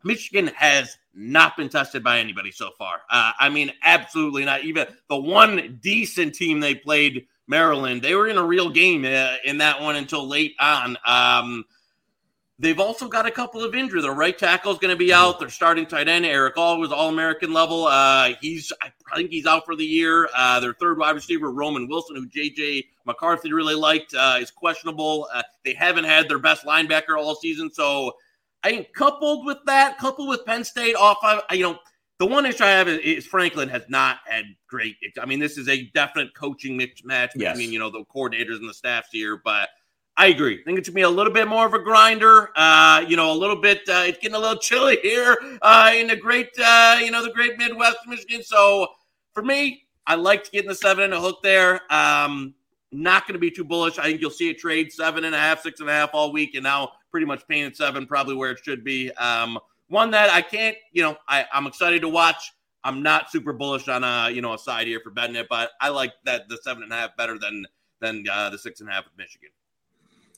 Michigan 0.04 0.48
has 0.56 0.96
not 1.14 1.56
been 1.56 1.68
tested 1.68 2.02
by 2.02 2.18
anybody 2.18 2.50
so 2.52 2.70
far. 2.78 3.02
Uh, 3.10 3.32
I 3.38 3.48
mean, 3.48 3.72
absolutely 3.82 4.44
not. 4.44 4.64
Even 4.64 4.86
the 5.08 5.16
one 5.16 5.78
decent 5.82 6.34
team 6.34 6.60
they 6.60 6.74
played 6.74 7.26
Maryland. 7.46 8.00
They 8.00 8.14
were 8.14 8.28
in 8.28 8.38
a 8.38 8.44
real 8.44 8.70
game 8.70 9.04
uh, 9.04 9.34
in 9.44 9.58
that 9.58 9.80
one 9.80 9.96
until 9.96 10.26
late 10.26 10.54
on. 10.60 10.96
Um, 11.04 11.64
they've 12.60 12.78
also 12.78 13.08
got 13.08 13.26
a 13.26 13.30
couple 13.30 13.64
of 13.64 13.74
injuries. 13.74 14.04
Their 14.04 14.12
right 14.12 14.36
tackle 14.36 14.70
is 14.72 14.78
going 14.78 14.94
to 14.94 14.98
be 14.98 15.12
out. 15.12 15.40
Their 15.40 15.48
starting 15.48 15.86
tight 15.86 16.08
end 16.08 16.26
Erick 16.26 16.56
All 16.56 16.78
was 16.78 16.92
All 16.92 17.08
American 17.08 17.52
level. 17.52 17.86
Uh, 17.86 18.34
he's 18.40 18.72
I 18.82 19.16
think 19.16 19.30
he's 19.30 19.46
out 19.46 19.64
for 19.64 19.74
the 19.74 19.84
year. 19.84 20.28
Uh, 20.36 20.60
their 20.60 20.74
third 20.74 20.98
wide 20.98 21.16
receiver 21.16 21.50
Roman 21.50 21.88
Wilson, 21.88 22.16
who 22.16 22.28
JJ 22.28 22.84
McCarthy 23.06 23.52
really 23.52 23.74
liked, 23.74 24.14
uh, 24.14 24.36
is 24.38 24.50
questionable. 24.50 25.26
Uh, 25.32 25.42
they 25.64 25.74
haven't 25.74 26.04
had 26.04 26.28
their 26.28 26.38
best 26.38 26.64
linebacker 26.64 27.18
all 27.18 27.34
season, 27.34 27.70
so. 27.72 28.12
I 28.62 28.72
think 28.72 28.92
coupled 28.92 29.46
with 29.46 29.56
that, 29.64 29.96
coupled 29.96 30.28
with 30.28 30.44
Penn 30.44 30.64
State 30.64 30.94
off, 30.94 31.16
I, 31.22 31.40
you 31.54 31.62
know, 31.62 31.78
the 32.18 32.26
one 32.26 32.44
issue 32.44 32.62
I 32.62 32.68
have 32.68 32.88
is, 32.88 32.98
is, 32.98 33.26
Franklin 33.26 33.70
has 33.70 33.84
not 33.88 34.18
had 34.26 34.44
great. 34.68 34.96
I 35.18 35.24
mean, 35.24 35.38
this 35.38 35.56
is 35.56 35.66
a 35.70 35.84
definite 35.94 36.34
coaching 36.34 36.76
mix 36.76 37.02
match 37.02 37.32
between 37.32 37.58
yes. 37.58 37.70
you 37.70 37.78
know 37.78 37.88
the 37.88 38.04
coordinators 38.14 38.56
and 38.56 38.68
the 38.68 38.74
staffs 38.74 39.08
here, 39.10 39.40
but 39.42 39.70
I 40.20 40.26
agree. 40.26 40.60
I 40.60 40.62
think 40.64 40.78
it 40.78 40.84
should 40.84 40.94
be 40.94 41.00
a 41.00 41.08
little 41.08 41.32
bit 41.32 41.48
more 41.48 41.64
of 41.64 41.72
a 41.72 41.78
grinder. 41.78 42.50
Uh, 42.54 43.02
you 43.08 43.16
know, 43.16 43.32
a 43.32 43.38
little 43.38 43.56
bit. 43.56 43.78
Uh, 43.88 44.04
it's 44.04 44.18
getting 44.18 44.34
a 44.36 44.38
little 44.38 44.58
chilly 44.58 44.98
here 45.02 45.38
uh, 45.62 45.92
in 45.94 46.08
the 46.08 46.16
great, 46.16 46.50
uh, 46.62 46.98
you 47.00 47.10
know, 47.10 47.24
the 47.24 47.32
great 47.32 47.56
Midwest 47.56 47.96
Michigan. 48.06 48.42
So 48.42 48.88
for 49.32 49.42
me, 49.42 49.86
I 50.06 50.16
like 50.16 50.44
to 50.44 50.50
get 50.50 50.64
in 50.64 50.68
the 50.68 50.74
seven 50.74 51.04
and 51.04 51.14
a 51.14 51.20
hook 51.22 51.42
there. 51.42 51.80
Um, 51.90 52.52
not 52.92 53.26
going 53.26 53.32
to 53.32 53.38
be 53.38 53.50
too 53.50 53.64
bullish. 53.64 53.98
I 53.98 54.02
think 54.02 54.20
you'll 54.20 54.28
see 54.28 54.50
it 54.50 54.58
trade 54.58 54.92
seven 54.92 55.24
and 55.24 55.34
a 55.34 55.38
half, 55.38 55.62
six 55.62 55.80
and 55.80 55.88
a 55.88 55.92
half 55.92 56.10
all 56.12 56.32
week, 56.32 56.54
and 56.54 56.64
now 56.64 56.92
pretty 57.10 57.24
much 57.24 57.48
painted 57.48 57.74
seven, 57.74 58.06
probably 58.06 58.34
where 58.34 58.50
it 58.50 58.58
should 58.62 58.84
be. 58.84 59.10
Um, 59.12 59.58
one 59.88 60.10
that 60.10 60.28
I 60.28 60.42
can't, 60.42 60.76
you 60.92 61.00
know, 61.00 61.16
I, 61.28 61.46
I'm 61.50 61.66
excited 61.66 62.02
to 62.02 62.10
watch. 62.10 62.52
I'm 62.84 63.02
not 63.02 63.30
super 63.30 63.54
bullish 63.54 63.88
on 63.88 64.04
a 64.04 64.28
you 64.30 64.42
know 64.42 64.52
a 64.52 64.58
side 64.58 64.86
here 64.86 65.00
for 65.02 65.12
betting 65.12 65.36
it, 65.36 65.46
but 65.48 65.70
I 65.80 65.88
like 65.88 66.12
that 66.26 66.46
the 66.50 66.58
seven 66.62 66.82
and 66.82 66.92
a 66.92 66.96
half 66.96 67.16
better 67.16 67.38
than 67.38 67.64
than 68.02 68.26
uh, 68.30 68.50
the 68.50 68.58
six 68.58 68.80
and 68.80 68.90
a 68.90 68.92
half 68.92 69.06
of 69.06 69.12
Michigan. 69.16 69.48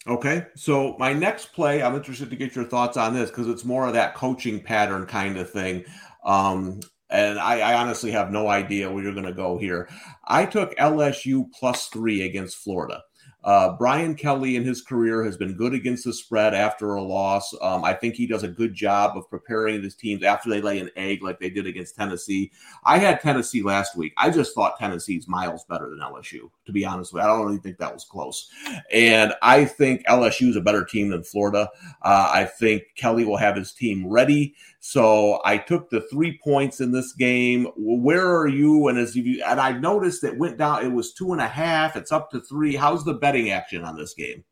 Okay, 0.07 0.47
so 0.57 0.97
my 0.99 1.13
next 1.13 1.53
play, 1.53 1.81
I'm 1.81 1.95
interested 1.95 2.29
to 2.31 2.37
get 2.37 2.57
your 2.57 2.65
thoughts 2.65 2.97
on 2.97 3.15
this 3.15 3.31
because 3.31 3.47
it's 3.47 3.65
more 3.65 3.87
of 3.87 3.93
that 3.93 4.17
coaching 4.17 4.61
pattern 4.61 5.07
kind 5.07 5.37
of 5.37 5.49
thing. 5.51 5.85
Um, 6.25 6.81
and 7.09 7.39
I, 7.39 7.61
I, 7.61 7.75
honestly 7.75 8.11
have 8.11 8.33
no 8.33 8.49
idea 8.49 8.91
where 8.91 9.03
you're 9.03 9.13
going 9.13 9.27
to 9.27 9.33
go 9.33 9.59
here. 9.59 9.89
I 10.25 10.47
took 10.47 10.75
LSU 10.77 11.45
plus 11.53 11.89
three 11.89 12.23
against 12.23 12.57
Florida. 12.57 13.03
Uh, 13.45 13.77
Brian 13.77 14.15
Kelly 14.15 14.57
in 14.57 14.65
his 14.65 14.83
career 14.83 15.25
has 15.25 15.37
been 15.37 15.55
good 15.55 15.75
against 15.75 16.05
the 16.05 16.13
spread 16.13 16.55
after 16.55 16.95
a 16.95 17.03
loss. 17.03 17.55
Um, 17.61 17.85
I 17.85 17.93
think 17.93 18.15
he 18.15 18.27
does 18.27 18.43
a 18.43 18.49
good 18.49 18.75
job 18.75 19.17
of 19.17 19.29
preparing 19.29 19.83
his 19.83 19.95
teams 19.95 20.23
after 20.23 20.49
they 20.49 20.61
lay 20.61 20.79
an 20.79 20.91
egg 20.97 21.23
like 21.23 21.41
they 21.41 21.51
did 21.51 21.67
against 21.67 21.97
Tennessee. 21.97 22.53
I 22.85 22.99
had 22.99 23.21
Tennessee 23.21 23.63
last 23.63 23.97
week. 23.97 24.13
I 24.17 24.31
just 24.31 24.55
thought 24.55 24.79
Tennessee's 24.79 25.27
miles 25.27 25.65
better 25.65 25.91
than 25.91 25.99
LSU, 25.99 26.51
to 26.67 26.73
be 26.73 26.85
honest 26.85 27.13
with 27.13 27.23
you. 27.23 27.29
I 27.29 27.33
don't 27.33 27.45
really 27.45 27.59
think 27.59 27.79
that 27.79 27.93
was 27.93 28.05
close. 28.05 28.51
And 28.93 29.35
I 29.43 29.65
think 29.65 30.05
LSU 30.07 30.49
is 30.49 30.57
a 30.57 30.61
better 30.61 30.85
team 30.85 31.09
than 31.09 31.25
Florida. 31.25 31.69
Uh, 32.03 32.31
I 32.33 32.45
think 32.45 32.85
Kelly 32.97 33.25
will 33.25 33.37
have 33.37 33.57
his 33.57 33.73
team 33.73 34.07
ready. 34.07 34.55
So 34.85 35.41
I 35.45 35.59
took 35.59 35.91
the 35.91 36.01
three 36.01 36.41
points 36.43 36.81
in 36.81 36.91
this 36.91 37.13
game. 37.13 37.69
Where 37.77 38.37
are 38.37 38.49
you? 38.49 38.89
And 38.89 38.99
as 38.99 39.15
you 39.15 39.41
and 39.47 39.61
I 39.61 39.71
noticed 39.71 40.25
it 40.25 40.37
went 40.37 40.59
down. 40.59 40.85
It 40.85 40.91
was 40.91 41.13
two 41.13 41.31
and 41.31 41.41
a 41.41 41.47
half. 41.47 41.95
It's 41.95 42.11
up 42.11 42.33
to 42.33 42.41
three. 42.41 42.75
How's 42.75 43.05
the 43.05 43.15
betting 43.15 43.51
action 43.51 43.85
on 43.85 43.97
this 43.97 44.13
game? 44.13 44.43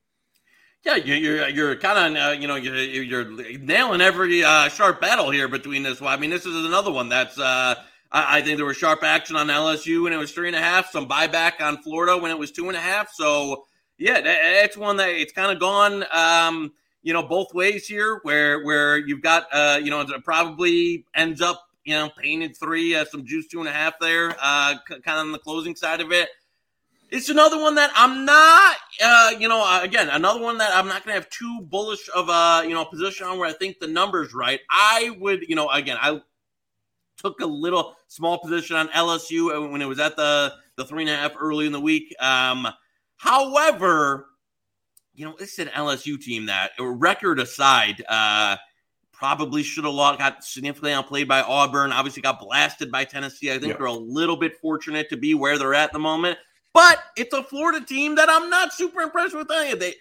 Yeah, 0.85 0.95
you're 0.95 1.49
you're 1.49 1.75
kind 1.75 2.17
of 2.17 2.23
uh, 2.23 2.31
you 2.31 2.47
know 2.47 2.55
you're, 2.55 2.77
you're 2.77 3.59
nailing 3.59 4.01
every 4.01 4.45
uh, 4.45 4.69
sharp 4.69 5.01
battle 5.01 5.31
here 5.31 5.49
between 5.49 5.83
this. 5.83 6.01
I 6.01 6.17
mean, 6.17 6.31
this 6.31 6.47
is 6.47 6.65
another 6.65 6.93
one 6.93 7.09
that's. 7.09 7.37
Uh, 7.37 7.75
I 8.13 8.41
think 8.41 8.57
there 8.57 8.67
was 8.67 8.77
sharp 8.77 9.03
action 9.03 9.35
on 9.35 9.49
LSU 9.49 10.05
when 10.05 10.13
it 10.13 10.17
was 10.17 10.31
three 10.31 10.47
and 10.47 10.57
a 10.57 10.61
half. 10.61 10.91
Some 10.91 11.09
buyback 11.09 11.61
on 11.61 11.79
Florida 11.79 12.17
when 12.17 12.31
it 12.31 12.39
was 12.39 12.53
two 12.53 12.69
and 12.69 12.77
a 12.77 12.81
half. 12.81 13.13
So 13.13 13.65
yeah, 13.99 14.21
that's 14.21 14.77
one 14.77 14.97
that 14.99 15.09
it's 15.09 15.33
kind 15.33 15.51
of 15.51 15.59
gone. 15.59 16.05
Um, 16.13 16.73
you 17.03 17.13
know, 17.13 17.23
both 17.23 17.55
ways 17.55 17.87
here, 17.87 18.21
where 18.23 18.65
where 18.65 18.99
you've 18.99 19.23
got 19.23 19.47
uh, 19.53 19.81
you 19.83 19.91
know, 19.91 20.01
it 20.01 20.25
probably 20.25 21.05
ends 21.15 21.41
up 21.41 21.67
you 21.85 21.95
know 21.95 22.11
painted 22.19 22.57
three, 22.57 22.95
uh, 22.95 23.05
some 23.05 23.25
juice 23.25 23.47
two 23.47 23.61
and 23.61 23.69
a 23.69 23.73
half 23.73 23.95
there, 24.01 24.37
uh, 24.41 24.75
kind 24.89 25.03
of 25.07 25.17
on 25.19 25.33
the 25.33 25.39
closing 25.39 25.75
side 25.75 26.01
of 26.01 26.13
it. 26.13 26.29
It's 27.11 27.29
another 27.29 27.61
one 27.61 27.75
that 27.75 27.91
I'm 27.97 28.25
not, 28.25 28.77
uh, 29.03 29.33
you 29.37 29.49
know, 29.49 29.65
uh, 29.65 29.81
again, 29.83 30.09
another 30.11 30.41
one 30.41 30.59
that 30.59 30.71
I'm 30.73 30.87
not 30.87 31.05
going 31.05 31.17
to 31.17 31.21
have 31.21 31.29
too 31.29 31.61
bullish 31.63 32.09
of 32.15 32.29
a, 32.29 32.63
you 32.65 32.73
know, 32.73 32.85
position 32.85 33.27
on 33.27 33.37
where 33.37 33.49
I 33.49 33.53
think 33.53 33.81
the 33.81 33.89
number's 33.89 34.33
right. 34.33 34.61
I 34.71 35.17
would, 35.19 35.43
you 35.49 35.57
know, 35.57 35.69
again, 35.71 35.97
I 36.01 36.21
took 37.17 37.41
a 37.41 37.47
little 37.47 37.97
small 38.07 38.39
position 38.39 38.77
on 38.77 38.89
LSU 38.89 39.71
when 39.71 39.83
it 39.83 39.87
was 39.87 39.99
at 39.99 40.17
the 40.17 40.55
the 40.77 40.85
three 40.85 41.03
and 41.03 41.11
a 41.11 41.17
half 41.17 41.33
early 41.39 41.67
in 41.67 41.73
the 41.73 41.81
week. 41.81 42.15
Um, 42.21 42.67
however, 43.17 44.27
you 45.21 45.27
know, 45.27 45.35
this 45.39 45.53
is 45.53 45.59
an 45.59 45.69
LSU 45.69 46.19
team 46.19 46.47
that, 46.47 46.71
record 46.79 47.41
aside, 47.41 48.03
uh, 48.09 48.57
probably 49.13 49.63
should 49.63 49.85
have 49.85 49.93
lost, 49.93 50.19
got 50.19 50.43
significantly 50.43 50.95
outplayed 50.95 51.29
by 51.29 51.43
Auburn. 51.43 51.93
Obviously, 51.93 52.23
got 52.23 52.41
blasted 52.41 52.91
by 52.91 53.05
Tennessee. 53.05 53.53
I 53.53 53.59
think 53.59 53.77
they're 53.77 53.85
a 53.85 53.93
little 53.93 54.39
bit 54.39 54.57
fortunate 54.57 55.11
to 55.11 55.19
be 55.19 55.35
where 55.35 55.59
they're 55.59 55.75
at 55.75 55.93
the 55.93 55.99
moment. 55.99 56.39
But 56.73 57.03
it's 57.19 57.35
a 57.35 57.43
Florida 57.43 57.85
team 57.85 58.15
that 58.15 58.31
I'm 58.31 58.49
not 58.49 58.73
super 58.73 59.03
impressed 59.03 59.37
with. 59.37 59.47
They 59.49 59.93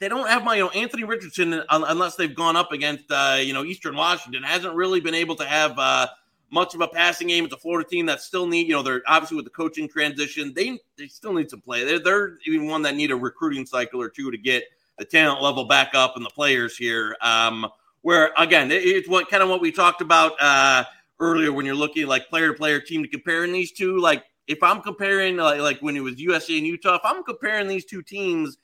they 0.00 0.08
don't 0.08 0.28
have 0.28 0.42
my 0.42 0.56
you 0.56 0.64
know 0.64 0.70
Anthony 0.70 1.04
Richardson 1.04 1.62
unless 1.70 2.16
they've 2.16 2.34
gone 2.34 2.56
up 2.56 2.72
against 2.72 3.04
uh, 3.10 3.38
you 3.40 3.52
know 3.52 3.62
Eastern 3.62 3.94
Washington 3.94 4.42
hasn't 4.42 4.74
really 4.74 4.98
been 4.98 5.14
able 5.14 5.36
to 5.36 5.44
have 5.44 5.78
uh, 5.78 6.08
much 6.54 6.74
of 6.74 6.80
a 6.80 6.88
passing 6.88 7.28
game. 7.28 7.44
It's 7.44 7.52
a 7.52 7.58
Florida 7.58 7.86
team 7.86 8.06
that 8.06 8.22
still 8.22 8.46
need 8.46 8.68
you 8.68 8.72
know 8.72 8.82
they're 8.82 9.02
obviously 9.06 9.36
with 9.36 9.44
the 9.44 9.50
coaching 9.50 9.88
transition 9.88 10.54
they 10.54 10.78
they 10.96 11.08
still 11.08 11.34
need 11.34 11.50
some 11.50 11.60
play. 11.60 11.84
They're 11.84 11.98
they're 11.98 12.38
even 12.46 12.68
one 12.68 12.82
that 12.82 12.94
need 12.94 13.10
a 13.10 13.16
recruiting 13.16 13.66
cycle 13.66 14.00
or 14.00 14.08
two 14.08 14.30
to 14.30 14.38
get 14.38 14.64
the 14.96 15.04
talent 15.04 15.42
level 15.42 15.64
back 15.64 15.90
up 15.94 16.16
and 16.16 16.24
the 16.24 16.30
players 16.30 16.76
here. 16.76 17.16
Um, 17.20 17.66
where 18.02 18.30
again, 18.38 18.70
it's 18.70 19.08
what 19.08 19.28
kind 19.28 19.42
of 19.42 19.48
what 19.48 19.60
we 19.60 19.72
talked 19.72 20.00
about 20.00 20.32
uh, 20.40 20.84
earlier 21.18 21.52
when 21.52 21.66
you're 21.66 21.74
looking 21.74 22.06
like 22.06 22.28
player 22.28 22.52
to 22.52 22.54
player, 22.54 22.80
team 22.80 23.02
to 23.02 23.08
comparing 23.08 23.52
these 23.52 23.72
two. 23.72 23.98
Like 23.98 24.24
if 24.46 24.62
I'm 24.62 24.80
comparing 24.80 25.36
like, 25.36 25.60
like 25.60 25.80
when 25.80 25.96
it 25.96 26.02
was 26.02 26.16
USC 26.16 26.58
and 26.58 26.66
Utah, 26.66 26.96
if 26.96 27.00
I'm 27.04 27.24
comparing 27.24 27.66
these 27.66 27.84
two 27.84 28.02
teams, 28.02 28.56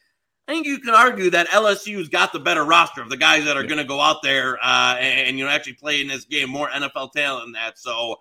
I 0.51 0.55
think 0.55 0.67
you 0.67 0.81
can 0.81 0.95
argue 0.95 1.31
that 1.31 1.47
LSU's 1.51 2.09
got 2.09 2.33
the 2.33 2.41
better 2.41 2.65
roster 2.65 3.01
of 3.01 3.09
the 3.09 3.17
guys 3.17 3.45
that 3.45 3.57
are 3.57 3.63
yeah. 3.63 3.69
going 3.69 3.79
to 3.79 3.85
go 3.85 4.01
out 4.01 4.21
there 4.25 4.59
uh, 4.61 4.97
and, 4.99 5.29
and, 5.29 5.39
you 5.39 5.45
know 5.45 5.51
actually 5.51 5.75
play 5.75 6.01
in 6.01 6.09
this 6.09 6.25
game. 6.25 6.51
More 6.51 6.69
NFL 6.69 7.13
talent 7.13 7.45
than 7.45 7.53
that. 7.53 7.79
So 7.79 8.17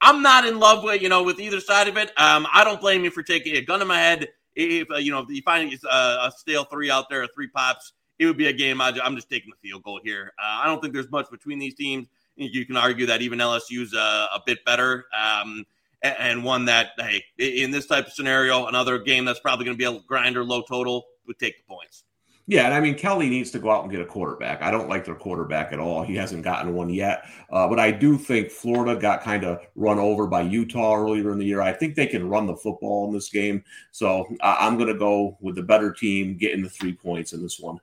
I'm 0.00 0.22
not 0.22 0.46
in 0.46 0.60
love 0.60 0.84
with 0.84 1.02
you 1.02 1.08
know 1.08 1.24
with 1.24 1.40
either 1.40 1.58
side 1.58 1.88
of 1.88 1.96
it. 1.96 2.12
Um, 2.16 2.46
I 2.52 2.62
don't 2.62 2.80
blame 2.80 3.02
you 3.02 3.10
for 3.10 3.24
taking 3.24 3.56
a 3.56 3.62
gun 3.62 3.80
to 3.80 3.84
my 3.84 3.98
head 3.98 4.28
if 4.54 4.88
uh, 4.92 4.98
you 4.98 5.10
know 5.10 5.18
if 5.18 5.28
you 5.28 5.42
find 5.42 5.72
a, 5.72 5.86
a 5.88 6.32
stale 6.36 6.62
three 6.62 6.88
out 6.88 7.10
there, 7.10 7.26
three 7.34 7.48
pops, 7.48 7.94
it 8.20 8.26
would 8.26 8.36
be 8.36 8.46
a 8.46 8.52
game. 8.52 8.80
I, 8.80 8.96
am 9.04 9.16
just 9.16 9.28
taking 9.28 9.50
the 9.50 9.68
field 9.68 9.82
goal 9.82 9.98
here. 10.04 10.32
Uh, 10.40 10.60
I 10.62 10.66
don't 10.66 10.80
think 10.80 10.94
there's 10.94 11.10
much 11.10 11.32
between 11.32 11.58
these 11.58 11.74
teams. 11.74 12.06
You 12.36 12.64
can 12.64 12.76
argue 12.76 13.06
that 13.06 13.22
even 13.22 13.40
LSU's 13.40 13.92
a, 13.92 13.98
a 13.98 14.40
bit 14.46 14.64
better. 14.64 15.06
Um, 15.20 15.64
and 16.00 16.44
one 16.44 16.66
that 16.66 16.90
hey, 16.96 17.24
in 17.38 17.72
this 17.72 17.86
type 17.86 18.06
of 18.06 18.12
scenario, 18.12 18.66
another 18.66 19.00
game 19.00 19.24
that's 19.24 19.40
probably 19.40 19.64
going 19.64 19.76
to 19.76 19.78
be 19.78 19.96
a 19.96 20.00
grinder, 20.06 20.44
low 20.44 20.62
total, 20.62 21.06
would 21.26 21.38
take 21.38 21.58
the 21.58 21.74
points. 21.74 22.04
Yeah, 22.48 22.64
and 22.64 22.74
I 22.74 22.80
mean 22.80 22.96
Kelly 22.96 23.30
needs 23.30 23.52
to 23.52 23.60
go 23.60 23.70
out 23.70 23.84
and 23.84 23.92
get 23.92 24.00
a 24.00 24.04
quarterback. 24.04 24.62
I 24.62 24.72
don't 24.72 24.88
like 24.88 25.04
their 25.04 25.14
quarterback 25.14 25.72
at 25.72 25.78
all. 25.78 26.02
He 26.02 26.16
hasn't 26.16 26.42
gotten 26.42 26.74
one 26.74 26.90
yet, 26.90 27.24
uh, 27.50 27.68
but 27.68 27.78
I 27.78 27.92
do 27.92 28.18
think 28.18 28.50
Florida 28.50 29.00
got 29.00 29.22
kind 29.22 29.44
of 29.44 29.60
run 29.76 30.00
over 30.00 30.26
by 30.26 30.42
Utah 30.42 30.96
earlier 30.96 31.30
in 31.30 31.38
the 31.38 31.44
year. 31.44 31.60
I 31.60 31.72
think 31.72 31.94
they 31.94 32.06
can 32.08 32.28
run 32.28 32.46
the 32.46 32.56
football 32.56 33.06
in 33.06 33.12
this 33.14 33.28
game, 33.28 33.62
so 33.92 34.26
I'm 34.42 34.76
going 34.76 34.92
to 34.92 34.98
go 34.98 35.38
with 35.40 35.54
the 35.54 35.62
better 35.62 35.92
team 35.92 36.36
getting 36.36 36.62
the 36.62 36.68
three 36.68 36.92
points 36.92 37.32
in 37.32 37.42
this 37.42 37.60
one. 37.60 37.78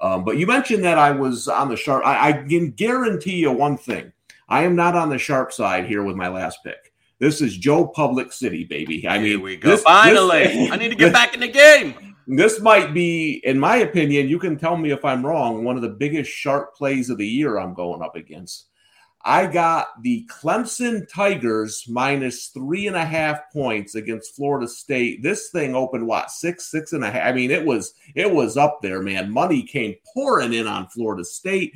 Um, 0.00 0.24
but 0.24 0.38
you 0.38 0.46
mentioned 0.46 0.82
that 0.84 0.98
I 0.98 1.12
was 1.12 1.46
on 1.46 1.68
the 1.68 1.76
sharp. 1.76 2.04
I, 2.04 2.30
I 2.30 2.32
can 2.32 2.72
guarantee 2.72 3.36
you 3.36 3.52
one 3.52 3.76
thing: 3.76 4.12
I 4.48 4.64
am 4.64 4.74
not 4.74 4.96
on 4.96 5.08
the 5.08 5.18
sharp 5.18 5.52
side 5.52 5.86
here 5.86 6.02
with 6.02 6.16
my 6.16 6.28
last 6.28 6.58
pick. 6.64 6.92
This 7.20 7.40
is 7.40 7.56
Joe 7.56 7.86
Public 7.86 8.32
City, 8.32 8.64
baby. 8.64 9.06
I 9.06 9.18
Here 9.18 9.36
mean, 9.36 9.42
we 9.42 9.56
go. 9.56 9.70
This, 9.70 9.82
Finally, 9.82 10.44
this, 10.44 10.72
I 10.72 10.76
need 10.76 10.88
to 10.88 10.96
get 10.96 11.12
back 11.12 11.34
in 11.34 11.40
the 11.40 11.48
game. 11.48 12.09
This 12.32 12.60
might 12.60 12.94
be, 12.94 13.40
in 13.44 13.58
my 13.58 13.78
opinion, 13.78 14.28
you 14.28 14.38
can 14.38 14.56
tell 14.56 14.76
me 14.76 14.92
if 14.92 15.04
I'm 15.04 15.26
wrong, 15.26 15.64
one 15.64 15.74
of 15.74 15.82
the 15.82 15.88
biggest 15.88 16.30
sharp 16.30 16.76
plays 16.76 17.10
of 17.10 17.18
the 17.18 17.26
year 17.26 17.58
I'm 17.58 17.74
going 17.74 18.02
up 18.02 18.14
against. 18.14 18.66
I 19.22 19.46
got 19.46 20.00
the 20.02 20.28
Clemson 20.30 21.08
Tigers 21.12 21.86
minus 21.88 22.46
three 22.46 22.86
and 22.86 22.96
a 22.96 23.04
half 23.04 23.52
points 23.52 23.96
against 23.96 24.36
Florida 24.36 24.68
State. 24.68 25.24
This 25.24 25.50
thing 25.50 25.74
opened 25.74 26.06
what 26.06 26.30
six, 26.30 26.70
six 26.70 26.92
and 26.92 27.02
a 27.02 27.10
half. 27.10 27.26
I 27.26 27.32
mean, 27.32 27.50
it 27.50 27.66
was 27.66 27.94
it 28.14 28.30
was 28.30 28.56
up 28.56 28.80
there, 28.80 29.02
man. 29.02 29.30
Money 29.30 29.64
came 29.64 29.96
pouring 30.14 30.52
in 30.52 30.68
on 30.68 30.86
Florida 30.86 31.24
State. 31.24 31.72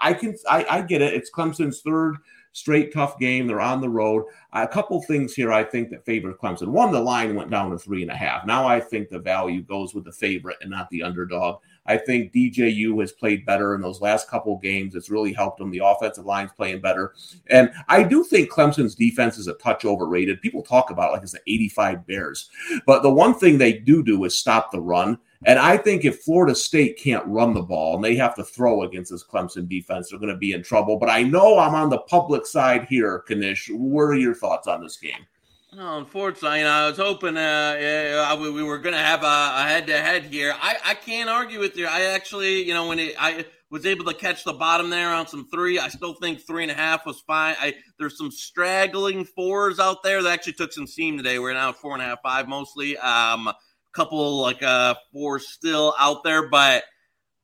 I 0.00 0.14
can 0.14 0.34
I, 0.48 0.64
I 0.70 0.82
get 0.82 1.02
it. 1.02 1.12
It's 1.12 1.30
Clemson's 1.30 1.82
third 1.82 2.16
straight 2.58 2.92
tough 2.92 3.18
game. 3.18 3.46
They're 3.46 3.60
on 3.60 3.80
the 3.80 3.88
road. 3.88 4.24
A 4.52 4.66
couple 4.66 5.00
things 5.02 5.34
here 5.34 5.52
I 5.52 5.62
think 5.62 5.90
that 5.90 6.04
favor 6.04 6.34
Clemson. 6.34 6.68
One, 6.68 6.90
the 6.90 7.00
line 7.00 7.34
went 7.34 7.50
down 7.50 7.70
to 7.70 7.78
three 7.78 8.02
and 8.02 8.10
a 8.10 8.16
half. 8.16 8.46
Now 8.46 8.66
I 8.66 8.80
think 8.80 9.08
the 9.08 9.18
value 9.18 9.62
goes 9.62 9.94
with 9.94 10.04
the 10.04 10.12
favorite 10.12 10.56
and 10.60 10.70
not 10.70 10.90
the 10.90 11.02
underdog. 11.02 11.60
I 11.86 11.96
think 11.96 12.32
DJU 12.32 13.00
has 13.00 13.12
played 13.12 13.46
better 13.46 13.74
in 13.74 13.80
those 13.80 14.02
last 14.02 14.28
couple 14.28 14.58
games. 14.58 14.94
It's 14.94 15.08
really 15.08 15.32
helped 15.32 15.58
them. 15.58 15.70
The 15.70 15.82
offensive 15.82 16.26
line's 16.26 16.52
playing 16.52 16.82
better. 16.82 17.14
And 17.46 17.70
I 17.88 18.02
do 18.02 18.22
think 18.24 18.50
Clemson's 18.50 18.94
defense 18.94 19.38
is 19.38 19.46
a 19.46 19.54
touch 19.54 19.86
overrated. 19.86 20.42
People 20.42 20.62
talk 20.62 20.90
about 20.90 21.08
it 21.08 21.12
like 21.12 21.22
it's 21.22 21.32
the 21.32 21.40
85 21.46 22.06
Bears. 22.06 22.50
But 22.84 23.02
the 23.02 23.10
one 23.10 23.34
thing 23.34 23.56
they 23.56 23.72
do 23.72 24.02
do 24.02 24.24
is 24.24 24.36
stop 24.36 24.70
the 24.70 24.80
run. 24.80 25.18
And 25.44 25.58
I 25.58 25.76
think 25.76 26.04
if 26.04 26.22
Florida 26.22 26.54
State 26.54 26.98
can't 26.98 27.24
run 27.26 27.54
the 27.54 27.62
ball 27.62 27.94
and 27.94 28.04
they 28.04 28.16
have 28.16 28.34
to 28.36 28.44
throw 28.44 28.82
against 28.82 29.12
this 29.12 29.24
Clemson 29.24 29.68
defense, 29.68 30.10
they're 30.10 30.18
going 30.18 30.32
to 30.32 30.38
be 30.38 30.52
in 30.52 30.62
trouble. 30.62 30.98
But 30.98 31.10
I 31.10 31.22
know 31.22 31.58
I'm 31.58 31.74
on 31.74 31.90
the 31.90 31.98
public 31.98 32.44
side 32.44 32.86
here, 32.88 33.22
Knish. 33.28 33.70
What 33.72 34.02
are 34.02 34.16
your 34.16 34.34
thoughts 34.34 34.66
on 34.66 34.82
this 34.82 34.96
game? 34.96 35.26
No, 35.72 35.98
unfortunately, 35.98 36.64
I 36.64 36.88
was 36.88 36.96
hoping 36.96 37.36
uh, 37.36 38.36
we 38.40 38.62
were 38.62 38.78
going 38.78 38.94
to 38.94 39.00
have 39.00 39.22
a 39.22 39.68
head 39.68 39.86
to 39.88 39.98
head 39.98 40.24
here. 40.24 40.54
I, 40.60 40.76
I 40.84 40.94
can't 40.94 41.28
argue 41.28 41.60
with 41.60 41.76
you. 41.76 41.86
I 41.86 42.04
actually, 42.04 42.64
you 42.64 42.72
know, 42.72 42.88
when 42.88 42.98
it, 42.98 43.14
I 43.18 43.44
was 43.70 43.84
able 43.84 44.06
to 44.06 44.14
catch 44.14 44.44
the 44.44 44.54
bottom 44.54 44.88
there 44.88 45.10
on 45.10 45.26
some 45.26 45.46
three, 45.50 45.78
I 45.78 45.88
still 45.88 46.14
think 46.14 46.40
three 46.40 46.62
and 46.62 46.72
a 46.72 46.74
half 46.74 47.04
was 47.04 47.20
fine. 47.20 47.54
I 47.60 47.74
There's 47.98 48.16
some 48.16 48.30
straggling 48.30 49.26
fours 49.26 49.78
out 49.78 50.02
there 50.02 50.22
that 50.22 50.32
actually 50.32 50.54
took 50.54 50.72
some 50.72 50.86
steam 50.86 51.18
today. 51.18 51.38
We're 51.38 51.52
now 51.52 51.72
four 51.72 51.92
and 51.92 52.02
a 52.02 52.06
half, 52.06 52.22
five 52.22 52.48
mostly. 52.48 52.96
Um, 52.96 53.50
couple 53.98 54.40
like 54.40 54.62
uh 54.62 54.94
four 55.12 55.40
still 55.40 55.94
out 55.98 56.22
there, 56.22 56.48
but 56.48 56.84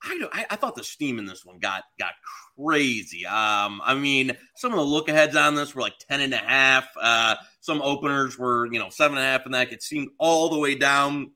I, 0.02 0.26
I, 0.32 0.46
I 0.50 0.56
thought 0.56 0.76
the 0.76 0.84
steam 0.84 1.18
in 1.18 1.24
this 1.24 1.44
one 1.44 1.58
got 1.58 1.82
got 1.98 2.12
crazy. 2.56 3.26
Um, 3.26 3.82
I 3.84 3.94
mean, 3.94 4.36
some 4.54 4.72
of 4.72 4.78
the 4.78 4.84
look 4.84 5.08
aheads 5.08 5.34
on 5.34 5.56
this 5.56 5.74
were 5.74 5.82
like 5.82 5.98
10 6.08 6.20
and 6.20 6.32
a 6.32 6.38
half. 6.38 6.86
Uh, 7.00 7.34
some 7.60 7.82
openers 7.82 8.38
were, 8.38 8.66
you 8.72 8.78
know, 8.78 8.90
seven 8.90 9.18
and 9.18 9.26
a 9.26 9.28
half, 9.28 9.44
and 9.44 9.54
that 9.54 9.72
it 9.72 9.82
seemed 9.82 10.10
all 10.18 10.48
the 10.48 10.58
way 10.58 10.76
down. 10.76 11.32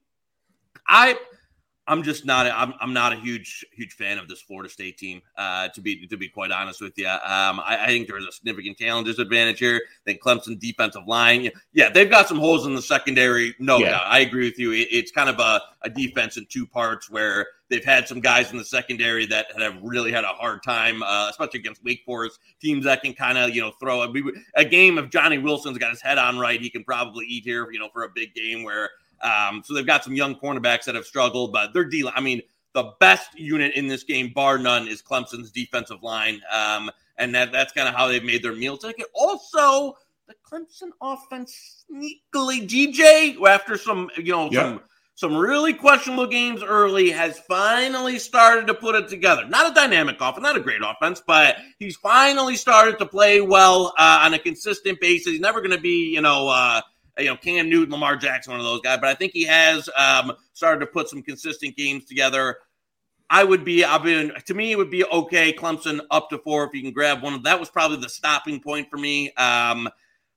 I 0.87 1.19
I'm 1.89 2.03
just 2.03 2.27
not. 2.27 2.47
A, 2.47 2.57
I'm, 2.57 2.75
I'm 2.81 2.93
not 2.93 3.15
a 3.15 3.17
huge 3.17 3.65
huge 3.73 3.95
fan 3.95 4.19
of 4.19 4.29
this 4.29 4.43
Florida 4.43 4.69
State 4.69 4.99
team. 4.99 5.23
Uh, 5.37 5.69
to 5.69 5.81
be 5.81 6.07
to 6.07 6.17
be 6.17 6.29
quite 6.29 6.51
honest 6.51 6.81
with 6.81 6.97
you, 6.99 7.09
um, 7.09 7.61
I, 7.61 7.79
I, 7.83 7.87
think 7.87 8.09
there's 8.09 8.27
a 8.27 8.33
significant 8.33 8.77
talent 8.77 9.07
disadvantage 9.07 9.59
here. 9.59 9.81
I 9.85 10.05
think 10.05 10.23
Clemson 10.23 10.61
defensive 10.61 11.07
line, 11.07 11.51
yeah, 11.73 11.89
they've 11.89 12.11
got 12.11 12.29
some 12.29 12.39
holes 12.39 12.67
in 12.67 12.75
the 12.75 12.83
secondary. 12.83 13.55
No 13.59 13.79
yeah. 13.79 13.91
doubt, 13.91 14.03
I 14.07 14.21
agree 14.21 14.45
with 14.45 14.59
you. 14.59 14.73
It, 14.73 14.89
it's 14.91 15.11
kind 15.11 15.31
of 15.31 15.39
a, 15.39 15.63
a 15.83 15.89
defense 15.89 16.37
in 16.37 16.47
two 16.47 16.67
parts 16.67 17.11
where 17.11 17.47
they've 17.71 17.85
had 17.85 18.07
some 18.07 18.21
guys 18.21 18.53
in 18.53 18.59
the 18.59 18.65
secondary 18.65 19.27
that 19.27 19.47
have 19.59 19.77
really 19.83 20.13
had 20.13 20.25
a 20.25 20.29
hard 20.29 20.63
time, 20.63 21.03
uh, 21.03 21.29
especially 21.31 21.61
against 21.61 21.83
Wake 21.85 22.03
Forest 22.05 22.39
teams 22.61 22.85
that 22.85 23.03
can 23.03 23.15
kind 23.15 23.39
of 23.39 23.55
you 23.55 23.63
know 23.63 23.73
throw 23.81 24.03
a, 24.03 24.13
a 24.57 24.65
game. 24.65 24.99
If 24.99 25.09
Johnny 25.09 25.39
Wilson's 25.39 25.79
got 25.79 25.91
his 25.91 26.03
head 26.03 26.19
on 26.19 26.39
right, 26.39 26.61
he 26.61 26.69
can 26.69 26.85
probably 26.85 27.25
eat 27.27 27.45
here, 27.45 27.71
you 27.71 27.79
know, 27.79 27.89
for 27.93 28.05
a 28.05 28.11
big 28.11 28.35
game 28.35 28.63
where 28.63 28.91
um, 29.23 29.63
so 29.65 29.75
they've 29.75 29.87
got 29.87 30.05
some 30.05 30.15
young 30.15 30.35
cornerbacks 30.35 30.85
that 30.85 30.95
have 30.95 31.05
struggled, 31.05 31.53
but 31.53 31.73
they're 31.73 31.85
dealing. 31.85 32.13
I 32.17 32.21
mean, 32.21 32.43
the 32.75 32.93
best 33.01 33.39
unit 33.39 33.75
in 33.75 33.89
this 33.89 34.05
game, 34.05 34.33
bar 34.35 34.59
none, 34.59 34.89
is 34.89 35.03
Clemson's 35.03 35.51
defensive 35.51 36.03
line, 36.03 36.41
um, 36.53 36.91
and 37.17 37.35
that, 37.35 37.53
that's 37.53 37.73
kind 37.73 37.89
of 37.89 37.95
how 37.95 38.07
they've 38.07 38.25
made 38.25 38.43
their 38.43 38.55
meal 38.55 38.77
ticket. 38.77 39.07
Also, 39.15 39.97
the 40.29 40.35
Clemson 40.49 40.91
offense 41.01 41.85
sneakily, 41.91 42.69
DJ, 42.69 43.41
after 43.49 43.77
some 43.77 44.11
you 44.17 44.33
know 44.33 44.51
yep. 44.51 44.63
some 44.63 44.81
some 45.15 45.37
really 45.37 45.75
questionable 45.75 46.29
games 46.29 46.63
early, 46.63 47.11
has 47.11 47.41
finally 47.41 48.21
started 48.21 48.69
to 48.69 48.75
put 48.75 48.95
it 48.95 49.09
together. 49.09 49.45
Not 49.49 49.73
a 49.73 49.75
dynamic 49.75 50.15
offense, 50.21 50.45
not 50.45 50.57
a 50.57 50.61
great 50.61 50.81
offense, 50.81 51.21
but 51.27 51.57
he's 51.81 51.97
finally 51.97 52.55
started 52.55 53.01
to 53.01 53.07
play 53.07 53.41
well 53.41 53.95
uh, 53.99 54.21
on 54.23 54.35
a 54.35 54.39
consistent 54.39 55.01
basis. 55.01 55.33
He's 55.33 55.41
never 55.41 55.61
going 55.61 55.73
to 55.73 55.81
be, 55.81 56.15
you 56.15 56.21
know, 56.21 56.47
uh, 56.49 56.83
you 57.19 57.27
know, 57.27 57.37
Cam 57.37 57.69
Newton, 57.69 57.93
Lamar 57.93 58.17
Jackson, 58.17 58.53
one 58.53 58.61
of 58.61 58.67
those 58.67 58.81
guys, 58.81 58.99
but 59.01 59.09
I 59.09 59.15
think 59.15 59.33
he 59.33 59.45
has 59.45 59.89
um, 59.97 60.33
started 60.53 60.81
to 60.81 60.87
put 60.87 61.09
some 61.09 61.23
consistent 61.23 61.77
games 61.77 62.05
together. 62.05 62.59
I 63.31 63.45
would 63.45 63.65
be, 63.65 63.85
I've 63.85 64.03
been, 64.03 64.33
to 64.47 64.55
me, 64.55 64.73
it 64.73 64.79
would 64.79 64.91
be 64.91 65.05
okay. 65.05 65.53
Clemson 65.53 66.01
up 66.11 66.31
to 66.31 66.39
four 66.39 66.65
if 66.65 66.73
you 66.73 66.83
can 66.83 66.93
grab 66.93 67.23
one. 67.23 67.43
That 67.43 67.61
was 67.61 67.69
probably 67.69 67.99
the 67.99 68.09
stopping 68.09 68.61
point 68.61 68.89
for 68.89 68.97
me. 68.97 69.29
Um, 69.33 69.89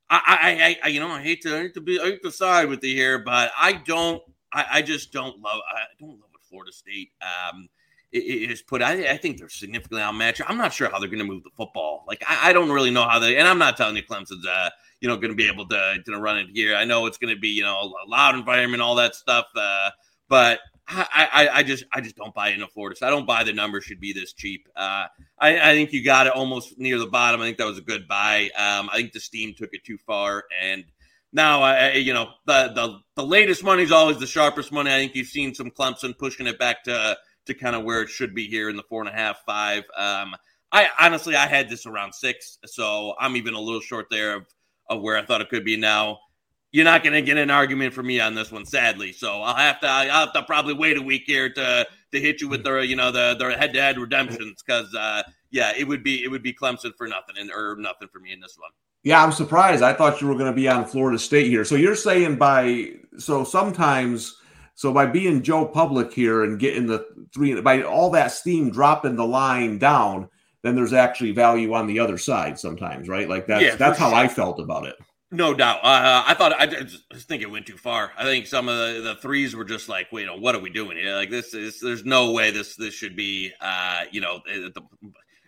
I, 0.09 0.19
I, 0.19 0.77
I, 0.83 0.87
you 0.89 0.99
know, 0.99 1.07
I 1.07 1.21
hate 1.21 1.41
to, 1.43 1.55
I 1.55 1.61
hate 1.61 1.73
to 1.75 1.81
be, 1.81 1.99
I 1.99 2.03
hate 2.03 2.23
to 2.23 2.31
side 2.31 2.67
with 2.67 2.83
you 2.83 2.93
here, 2.93 3.19
but 3.19 3.51
I 3.57 3.73
don't, 3.73 4.21
I, 4.51 4.65
I 4.71 4.81
just 4.81 5.13
don't 5.13 5.39
love, 5.39 5.61
I 5.73 5.83
don't 6.01 6.19
love 6.19 6.29
what 6.31 6.43
Florida 6.49 6.73
State 6.73 7.11
um, 7.21 7.69
is 8.11 8.61
put. 8.61 8.81
I, 8.81 9.11
I 9.11 9.15
think 9.15 9.37
they're 9.37 9.47
significantly 9.47 10.01
outmatched. 10.01 10.41
I'm 10.45 10.57
not 10.57 10.73
sure 10.73 10.89
how 10.89 10.99
they're 10.99 11.07
going 11.07 11.19
to 11.19 11.25
move 11.25 11.43
the 11.43 11.49
football. 11.55 12.03
Like, 12.09 12.21
I, 12.27 12.49
I, 12.49 12.53
don't 12.53 12.69
really 12.69 12.91
know 12.91 13.07
how 13.07 13.19
they, 13.19 13.37
and 13.37 13.47
I'm 13.47 13.57
not 13.57 13.77
telling 13.77 13.95
you 13.95 14.03
Clemson's, 14.03 14.45
uh, 14.45 14.69
you 15.01 15.09
know, 15.09 15.17
going 15.17 15.31
to 15.31 15.35
be 15.35 15.47
able 15.47 15.67
to, 15.67 15.97
to 16.05 16.19
run 16.19 16.37
it 16.37 16.47
here. 16.53 16.75
I 16.75 16.85
know 16.85 17.07
it's 17.07 17.17
going 17.17 17.33
to 17.33 17.39
be, 17.39 17.49
you 17.49 17.63
know, 17.63 17.75
a 17.75 18.07
loud 18.07 18.35
environment, 18.35 18.81
all 18.81 18.95
that 18.95 19.15
stuff. 19.15 19.47
Uh, 19.55 19.89
but 20.29 20.59
I, 20.87 21.27
I, 21.33 21.49
I, 21.49 21.63
just, 21.63 21.83
I 21.91 22.01
just 22.01 22.15
don't 22.15 22.33
buy 22.33 22.49
into 22.49 22.67
Florida. 22.67 22.95
So 22.95 23.07
I 23.07 23.09
don't 23.09 23.25
buy 23.25 23.43
the 23.43 23.51
number 23.51 23.81
should 23.81 23.99
be 23.99 24.13
this 24.13 24.33
cheap. 24.33 24.69
Uh, 24.75 25.05
I, 25.39 25.71
I 25.71 25.73
think 25.73 25.91
you 25.91 26.03
got 26.03 26.27
it 26.27 26.33
almost 26.33 26.77
near 26.77 26.99
the 26.99 27.07
bottom. 27.07 27.41
I 27.41 27.45
think 27.45 27.57
that 27.57 27.67
was 27.67 27.79
a 27.79 27.83
good 27.83 28.07
buy. 28.07 28.49
Um, 28.55 28.89
I 28.91 28.97
think 28.97 29.13
the 29.13 29.19
steam 29.19 29.53
took 29.57 29.73
it 29.73 29.83
too 29.83 29.97
far, 29.97 30.43
and 30.61 30.85
now 31.33 31.61
I, 31.61 31.93
you 31.93 32.13
know, 32.13 32.29
the 32.45 32.71
the 32.75 32.99
the 33.15 33.25
latest 33.25 33.63
money 33.63 33.83
is 33.83 33.91
always 33.91 34.17
the 34.17 34.27
sharpest 34.27 34.71
money. 34.71 34.91
I 34.91 34.97
think 34.97 35.15
you've 35.15 35.27
seen 35.27 35.55
some 35.55 35.71
Clemson 35.71 36.17
pushing 36.17 36.45
it 36.45 36.59
back 36.59 36.83
to 36.83 37.17
to 37.45 37.53
kind 37.53 37.75
of 37.75 37.83
where 37.83 38.01
it 38.01 38.09
should 38.09 38.35
be 38.35 38.47
here 38.47 38.69
in 38.69 38.75
the 38.75 38.83
four 38.83 39.01
and 39.01 39.09
a 39.09 39.13
half, 39.13 39.37
five. 39.45 39.83
Um, 39.97 40.35
I 40.71 40.89
honestly, 40.99 41.35
I 41.35 41.47
had 41.47 41.69
this 41.69 41.85
around 41.85 42.13
six, 42.13 42.57
so 42.65 43.15
I'm 43.19 43.35
even 43.35 43.53
a 43.53 43.59
little 43.59 43.81
short 43.81 44.07
there 44.09 44.35
of 44.35 44.45
of 44.91 45.01
where 45.01 45.17
I 45.17 45.25
thought 45.25 45.41
it 45.41 45.49
could 45.49 45.65
be 45.65 45.77
now. 45.77 46.19
You're 46.71 46.85
not 46.85 47.03
going 47.03 47.13
to 47.13 47.21
get 47.21 47.37
an 47.37 47.49
argument 47.49 47.93
from 47.93 48.07
me 48.07 48.19
on 48.19 48.35
this 48.35 48.51
one, 48.51 48.65
sadly. 48.65 49.11
So 49.11 49.41
I'll 49.41 49.55
have 49.55 49.79
to 49.81 49.87
I'll 49.87 50.25
have 50.25 50.33
to 50.33 50.43
probably 50.43 50.73
wait 50.73 50.97
a 50.97 51.01
week 51.01 51.23
here 51.25 51.49
to 51.49 51.87
to 52.13 52.19
hit 52.19 52.41
you 52.41 52.47
with 52.47 52.63
the 52.63 52.79
you 52.79 52.95
know 52.95 53.11
the 53.11 53.35
the 53.39 53.57
head 53.57 53.73
to 53.73 53.81
head 53.81 53.97
redemptions 53.97 54.61
because 54.61 54.93
uh, 54.93 55.23
yeah, 55.49 55.73
it 55.77 55.87
would 55.87 56.03
be 56.03 56.23
it 56.23 56.29
would 56.29 56.43
be 56.43 56.53
Clemson 56.53 56.91
for 56.97 57.07
nothing 57.07 57.35
and 57.39 57.51
or 57.51 57.75
nothing 57.77 58.07
for 58.11 58.19
me 58.19 58.31
in 58.31 58.39
this 58.39 58.57
one. 58.57 58.71
Yeah, 59.03 59.23
I'm 59.23 59.31
surprised. 59.31 59.81
I 59.81 59.93
thought 59.93 60.21
you 60.21 60.27
were 60.27 60.35
going 60.35 60.51
to 60.51 60.55
be 60.55 60.67
on 60.67 60.85
Florida 60.85 61.17
State 61.17 61.47
here. 61.47 61.65
So 61.65 61.75
you're 61.75 61.95
saying 61.95 62.37
by 62.37 62.91
so 63.17 63.43
sometimes 63.43 64.37
so 64.75 64.93
by 64.93 65.07
being 65.07 65.41
Joe 65.41 65.65
Public 65.65 66.13
here 66.13 66.43
and 66.43 66.59
getting 66.59 66.87
the 66.87 67.05
three 67.33 67.59
by 67.59 67.81
all 67.83 68.11
that 68.11 68.31
steam 68.31 68.71
dropping 68.71 69.15
the 69.15 69.25
line 69.25 69.77
down, 69.77 70.29
then 70.63 70.75
there's 70.75 70.93
actually 70.93 71.31
value 71.31 71.73
on 71.73 71.87
the 71.87 71.99
other 71.99 72.17
side 72.17 72.59
sometimes, 72.59 73.07
right? 73.07 73.27
Like 73.27 73.47
that's 73.47 73.63
yeah, 73.63 73.75
that's 73.75 73.97
how 73.97 74.09
sure. 74.09 74.17
I 74.17 74.27
felt 74.27 74.59
about 74.59 74.85
it. 74.85 74.95
No 75.33 75.53
doubt. 75.53 75.77
Uh, 75.77 76.23
I 76.27 76.33
thought 76.33 76.53
I 76.59 76.65
just 76.65 77.27
think 77.27 77.41
it 77.41 77.49
went 77.49 77.65
too 77.65 77.77
far. 77.77 78.11
I 78.17 78.23
think 78.23 78.47
some 78.47 78.67
of 78.67 78.77
the, 78.77 79.01
the 79.01 79.15
threes 79.15 79.55
were 79.55 79.63
just 79.63 79.87
like, 79.87 80.11
wait, 80.11 80.21
you 80.21 80.27
know, 80.27 80.35
what 80.35 80.55
are 80.55 80.59
we 80.59 80.69
doing 80.69 80.97
here? 80.97 81.15
Like 81.15 81.29
this 81.29 81.53
is 81.53 81.79
there's 81.79 82.03
no 82.03 82.31
way 82.31 82.51
this 82.51 82.75
this 82.75 82.93
should 82.93 83.15
be. 83.15 83.51
Uh, 83.61 84.01
you 84.11 84.19
know, 84.19 84.41
the, 84.45 84.83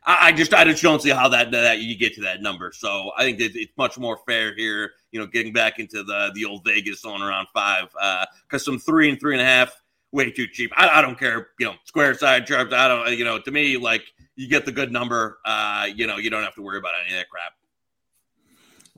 I, 0.06 0.28
I 0.28 0.32
just 0.32 0.54
I 0.54 0.63
just 0.63 0.82
don't 0.82 1.02
see 1.02 1.10
how 1.10 1.28
that 1.30 1.52
that 1.52 1.80
you 1.80 1.97
get 1.97 2.13
to 2.15 2.21
that 2.21 2.41
number. 2.41 2.71
So 2.71 3.12
I 3.17 3.23
think 3.23 3.41
it's 3.41 3.73
much 3.78 3.97
more 3.97 4.19
fair 4.26 4.56
here. 4.56 4.91
You 5.12 5.19
know, 5.19 5.28
getting 5.28 5.52
back 5.52 5.80
into 5.80 6.02
the 6.04 6.32
the 6.34 6.45
old 6.45 6.63
Vegas 6.63 7.04
on 7.04 7.21
around 7.21 7.47
five 7.54 7.89
because 7.91 8.62
uh, 8.62 8.65
some 8.65 8.80
three 8.80 9.10
and 9.10 9.19
three 9.19 9.34
and 9.34 9.41
a 9.41 9.45
half 9.45 9.76
way 10.13 10.32
too 10.32 10.47
cheap. 10.47 10.71
I, 10.78 10.88
I 10.88 11.02
don't 11.02 11.19
care. 11.19 11.49
You 11.60 11.65
know, 11.65 11.76
square 11.84 12.13
side 12.13 12.47
sharps. 12.47 12.73
I 12.73 12.88
don't. 12.88 13.17
You 13.17 13.26
know, 13.26 13.39
to 13.39 13.52
me, 13.52 13.76
like 13.76 14.04
you 14.36 14.48
get 14.48 14.65
the 14.65 14.72
good 14.72 14.91
number. 14.91 15.39
Uh, 15.46 15.88
you 15.93 16.08
know, 16.08 16.17
you 16.17 16.30
don't 16.30 16.43
have 16.43 16.56
to 16.56 16.62
worry 16.62 16.78
about 16.78 16.93
any 17.06 17.13
of 17.13 17.19
that 17.19 17.30
crap. 17.30 17.54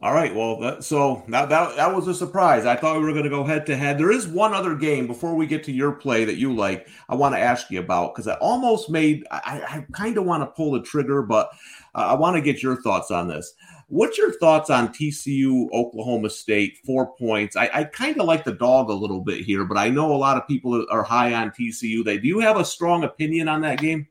All 0.01 0.13
right. 0.13 0.35
Well, 0.35 0.59
that, 0.59 0.83
so 0.83 1.23
that, 1.29 1.47
that 1.47 1.77
that 1.77 1.95
was 1.95 2.07
a 2.09 2.13
surprise. 2.13 2.65
I 2.65 2.75
thought 2.75 2.97
we 2.99 3.05
were 3.05 3.13
going 3.13 3.23
to 3.23 3.29
go 3.29 3.45
head 3.45 3.65
to 3.67 3.77
head. 3.77 3.97
There 3.97 4.11
is 4.11 4.27
one 4.27 4.53
other 4.53 4.75
game 4.75 5.07
before 5.07 5.35
we 5.35 5.47
get 5.47 5.63
to 5.65 5.71
your 5.71 5.93
play 5.93 6.25
that 6.25 6.35
you 6.35 6.53
like. 6.53 6.89
I 7.07 7.15
want 7.15 7.33
to 7.33 7.39
ask 7.39 7.71
you 7.71 7.79
about 7.79 8.13
because 8.13 8.27
I 8.27 8.33
almost 8.35 8.89
made. 8.89 9.25
I, 9.31 9.61
I 9.67 9.85
kind 9.93 10.17
of 10.17 10.25
want 10.25 10.43
to 10.43 10.47
pull 10.47 10.73
the 10.73 10.81
trigger, 10.81 11.21
but 11.21 11.49
uh, 11.95 12.07
I 12.07 12.13
want 12.13 12.35
to 12.35 12.41
get 12.41 12.61
your 12.61 12.81
thoughts 12.81 13.09
on 13.09 13.29
this. 13.29 13.53
What's 13.87 14.17
your 14.17 14.33
thoughts 14.33 14.69
on 14.69 14.89
TCU 14.89 15.71
Oklahoma 15.71 16.29
State 16.29 16.77
four 16.85 17.15
points? 17.15 17.55
I, 17.55 17.69
I 17.73 17.83
kind 17.85 18.19
of 18.19 18.25
like 18.25 18.43
the 18.43 18.53
dog 18.53 18.89
a 18.89 18.93
little 18.93 19.21
bit 19.21 19.45
here, 19.45 19.63
but 19.63 19.77
I 19.77 19.89
know 19.89 20.13
a 20.13 20.17
lot 20.17 20.35
of 20.35 20.45
people 20.45 20.85
are 20.91 21.03
high 21.03 21.33
on 21.33 21.51
TCU. 21.51 22.03
They 22.03 22.17
do 22.17 22.27
you 22.27 22.39
have 22.39 22.57
a 22.57 22.65
strong 22.65 23.05
opinion 23.05 23.47
on 23.47 23.61
that 23.61 23.79
game? 23.79 24.07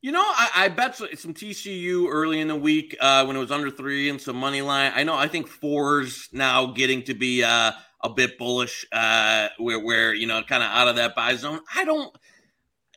You 0.00 0.12
know, 0.12 0.22
I, 0.22 0.50
I, 0.54 0.68
bet 0.68 0.94
some 0.94 1.34
TCU 1.34 2.06
early 2.08 2.38
in 2.38 2.46
the 2.46 2.54
week 2.54 2.96
uh, 3.00 3.24
when 3.24 3.34
it 3.34 3.40
was 3.40 3.50
under 3.50 3.68
three 3.68 4.08
and 4.08 4.20
some 4.20 4.36
money 4.36 4.62
line. 4.62 4.92
I 4.94 5.02
know. 5.02 5.16
I 5.16 5.26
think 5.26 5.48
fours 5.48 6.28
now 6.32 6.66
getting 6.66 7.02
to 7.04 7.14
be 7.14 7.42
uh, 7.42 7.72
a 8.00 8.08
bit 8.08 8.38
bullish, 8.38 8.86
uh, 8.92 9.48
where 9.58 9.84
where 9.84 10.14
you 10.14 10.28
know 10.28 10.40
kind 10.44 10.62
of 10.62 10.70
out 10.70 10.86
of 10.86 10.96
that 10.96 11.16
buy 11.16 11.34
zone. 11.34 11.60
I 11.74 11.84
don't. 11.84 12.16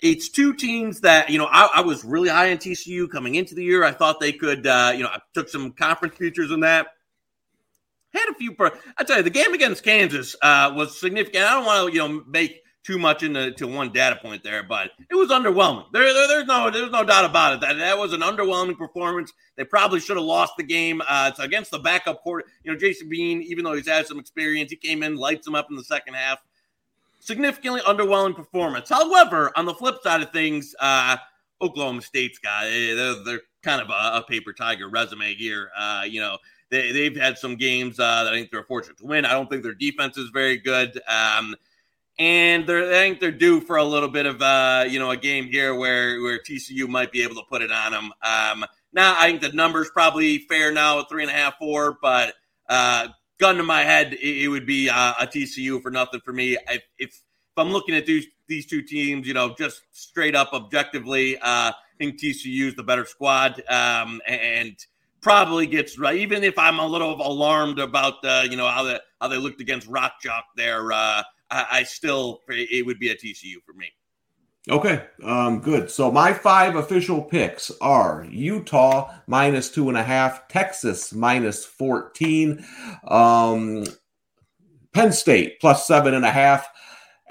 It's 0.03 0.29
two 0.29 0.53
teams 0.53 1.01
that 1.01 1.31
you 1.31 1.39
know. 1.39 1.47
I, 1.51 1.69
I, 1.77 1.81
was 1.81 2.03
really 2.05 2.29
high 2.29 2.47
in 2.47 2.59
TCU 2.59 3.09
coming 3.09 3.33
into 3.33 3.55
the 3.55 3.63
year. 3.63 3.83
I 3.83 3.93
thought 3.93 4.19
they 4.19 4.33
could. 4.33 4.67
Uh, 4.67 4.93
you 4.95 5.01
know, 5.01 5.09
I 5.09 5.21
took 5.33 5.49
some 5.49 5.71
conference 5.71 6.17
futures 6.17 6.51
in 6.51 6.59
that. 6.59 6.85
Had 8.13 8.29
a 8.29 8.35
few. 8.35 8.55
I 8.97 9.03
tell 9.05 9.17
you, 9.17 9.23
the 9.23 9.31
game 9.31 9.55
against 9.55 9.83
Kansas 9.83 10.35
uh, 10.43 10.71
was 10.75 10.99
significant. 10.99 11.45
I 11.45 11.53
don't 11.55 11.65
want 11.65 11.87
to 11.87 11.93
you 11.93 12.07
know 12.07 12.23
make 12.27 12.61
too 12.83 12.97
much 12.97 13.21
into 13.23 13.51
to 13.51 13.67
one 13.67 13.91
data 13.91 14.17
point 14.21 14.43
there, 14.43 14.63
but 14.63 14.91
it 15.09 15.15
was 15.15 15.29
underwhelming. 15.29 15.85
There, 15.93 16.13
there, 16.13 16.27
there's 16.27 16.47
no 16.47 16.69
there's 16.71 16.91
no 16.91 17.03
doubt 17.03 17.25
about 17.25 17.53
it. 17.53 17.61
That 17.61 17.77
that 17.77 17.97
was 17.97 18.13
an 18.13 18.21
underwhelming 18.21 18.77
performance. 18.77 19.31
They 19.55 19.63
probably 19.63 19.99
should 19.99 20.17
have 20.17 20.25
lost 20.25 20.53
the 20.57 20.63
game. 20.63 21.01
Uh, 21.07 21.29
it's 21.31 21.39
against 21.39 21.71
the 21.71 21.79
backup 21.79 22.23
court. 22.23 22.45
You 22.63 22.71
know, 22.71 22.77
Jason 22.77 23.09
Bean, 23.09 23.41
even 23.43 23.63
though 23.63 23.73
he's 23.73 23.87
had 23.87 24.07
some 24.07 24.19
experience, 24.19 24.71
he 24.71 24.77
came 24.77 25.03
in, 25.03 25.15
lights 25.15 25.45
him 25.45 25.55
up 25.55 25.67
in 25.69 25.75
the 25.75 25.83
second 25.83 26.15
half. 26.15 26.39
Significantly 27.19 27.81
underwhelming 27.81 28.35
performance. 28.35 28.89
However, 28.89 29.51
on 29.55 29.65
the 29.65 29.75
flip 29.75 29.97
side 30.01 30.21
of 30.21 30.31
things, 30.31 30.73
uh, 30.79 31.17
Oklahoma 31.61 32.01
State's 32.01 32.39
got 32.39 32.65
eh, 32.65 32.95
they're, 32.95 33.23
they're 33.23 33.41
kind 33.61 33.79
of 33.79 33.89
a, 33.89 34.17
a 34.17 34.25
paper 34.27 34.53
tiger 34.53 34.89
resume 34.89 35.35
here. 35.35 35.69
Uh, 35.77 36.03
you 36.07 36.19
know, 36.19 36.37
they, 36.71 36.91
they've 36.91 37.15
had 37.15 37.37
some 37.37 37.55
games 37.55 37.99
uh, 37.99 38.23
that 38.23 38.33
I 38.33 38.37
think 38.37 38.49
they're 38.49 38.63
fortunate 38.63 38.97
to 38.97 39.05
win. 39.05 39.25
I 39.25 39.33
don't 39.33 39.49
think 39.49 39.61
their 39.61 39.75
defense 39.75 40.17
is 40.17 40.29
very 40.29 40.57
good. 40.57 40.99
Um, 41.07 41.55
and 42.21 42.67
they're, 42.67 42.87
I 42.87 42.99
think 42.99 43.19
they're 43.19 43.31
due 43.31 43.59
for 43.59 43.77
a 43.77 43.83
little 43.83 44.07
bit 44.07 44.27
of 44.27 44.43
uh, 44.43 44.85
you 44.87 44.99
know 44.99 45.09
a 45.09 45.17
game 45.17 45.47
here 45.47 45.73
where 45.73 46.21
where 46.21 46.37
TCU 46.37 46.87
might 46.87 47.11
be 47.11 47.23
able 47.23 47.33
to 47.35 47.41
put 47.49 47.63
it 47.63 47.71
on 47.71 47.93
them. 47.93 48.11
Um, 48.21 48.65
now 48.93 49.15
I 49.17 49.27
think 49.27 49.41
the 49.41 49.51
numbers 49.53 49.89
probably 49.91 50.37
fair 50.37 50.71
now 50.71 50.99
at 50.99 51.09
three 51.09 51.23
and 51.23 51.31
a 51.31 51.33
half, 51.33 51.57
four, 51.57 51.97
but 51.99 52.35
uh, 52.69 53.07
gun 53.39 53.57
to 53.57 53.63
my 53.63 53.81
head, 53.81 54.13
it, 54.13 54.43
it 54.43 54.47
would 54.49 54.67
be 54.67 54.87
uh, 54.87 55.15
a 55.19 55.25
TCU 55.25 55.81
for 55.81 55.89
nothing 55.89 56.21
for 56.23 56.31
me. 56.31 56.57
I, 56.67 56.75
if 56.99 57.09
if 57.09 57.57
I'm 57.57 57.71
looking 57.71 57.95
at 57.95 58.05
these 58.05 58.27
these 58.47 58.67
two 58.67 58.83
teams, 58.83 59.27
you 59.27 59.33
know, 59.33 59.55
just 59.57 59.81
straight 59.91 60.35
up 60.35 60.53
objectively, 60.53 61.37
uh, 61.37 61.71
I 61.71 61.73
think 61.97 62.21
TCU 62.21 62.67
is 62.67 62.75
the 62.75 62.83
better 62.83 63.05
squad, 63.05 63.63
um, 63.67 64.21
and 64.27 64.75
probably 65.21 65.65
gets 65.65 65.97
right. 65.97 66.17
Even 66.17 66.43
if 66.43 66.59
I'm 66.59 66.77
a 66.77 66.85
little 66.85 67.15
alarmed 67.15 67.79
about 67.79 68.23
uh, 68.23 68.43
you 68.47 68.57
know 68.57 68.67
how 68.67 68.83
they 68.83 68.99
how 69.19 69.27
they 69.27 69.37
looked 69.37 69.59
against 69.59 69.87
Rock 69.87 70.13
Chalk 70.21 70.45
there. 70.55 70.91
Uh, 70.91 71.23
I, 71.51 71.65
I 71.71 71.83
still 71.83 72.41
it 72.47 72.85
would 72.85 72.99
be 72.99 73.09
a 73.09 73.15
TCU 73.15 73.55
for 73.65 73.73
me. 73.73 73.91
Okay, 74.69 75.03
um, 75.23 75.59
good. 75.59 75.89
So 75.89 76.11
my 76.11 76.33
five 76.33 76.75
official 76.75 77.21
picks 77.21 77.71
are 77.81 78.27
Utah 78.29 79.11
minus 79.25 79.71
two 79.71 79.89
and 79.89 79.97
a 79.97 80.03
half, 80.03 80.47
Texas 80.47 81.13
minus 81.13 81.65
fourteen, 81.65 82.65
um, 83.07 83.83
Penn 84.93 85.11
State 85.11 85.59
plus 85.59 85.87
seven 85.87 86.13
and 86.13 86.25
a 86.25 86.31
half, 86.31 86.67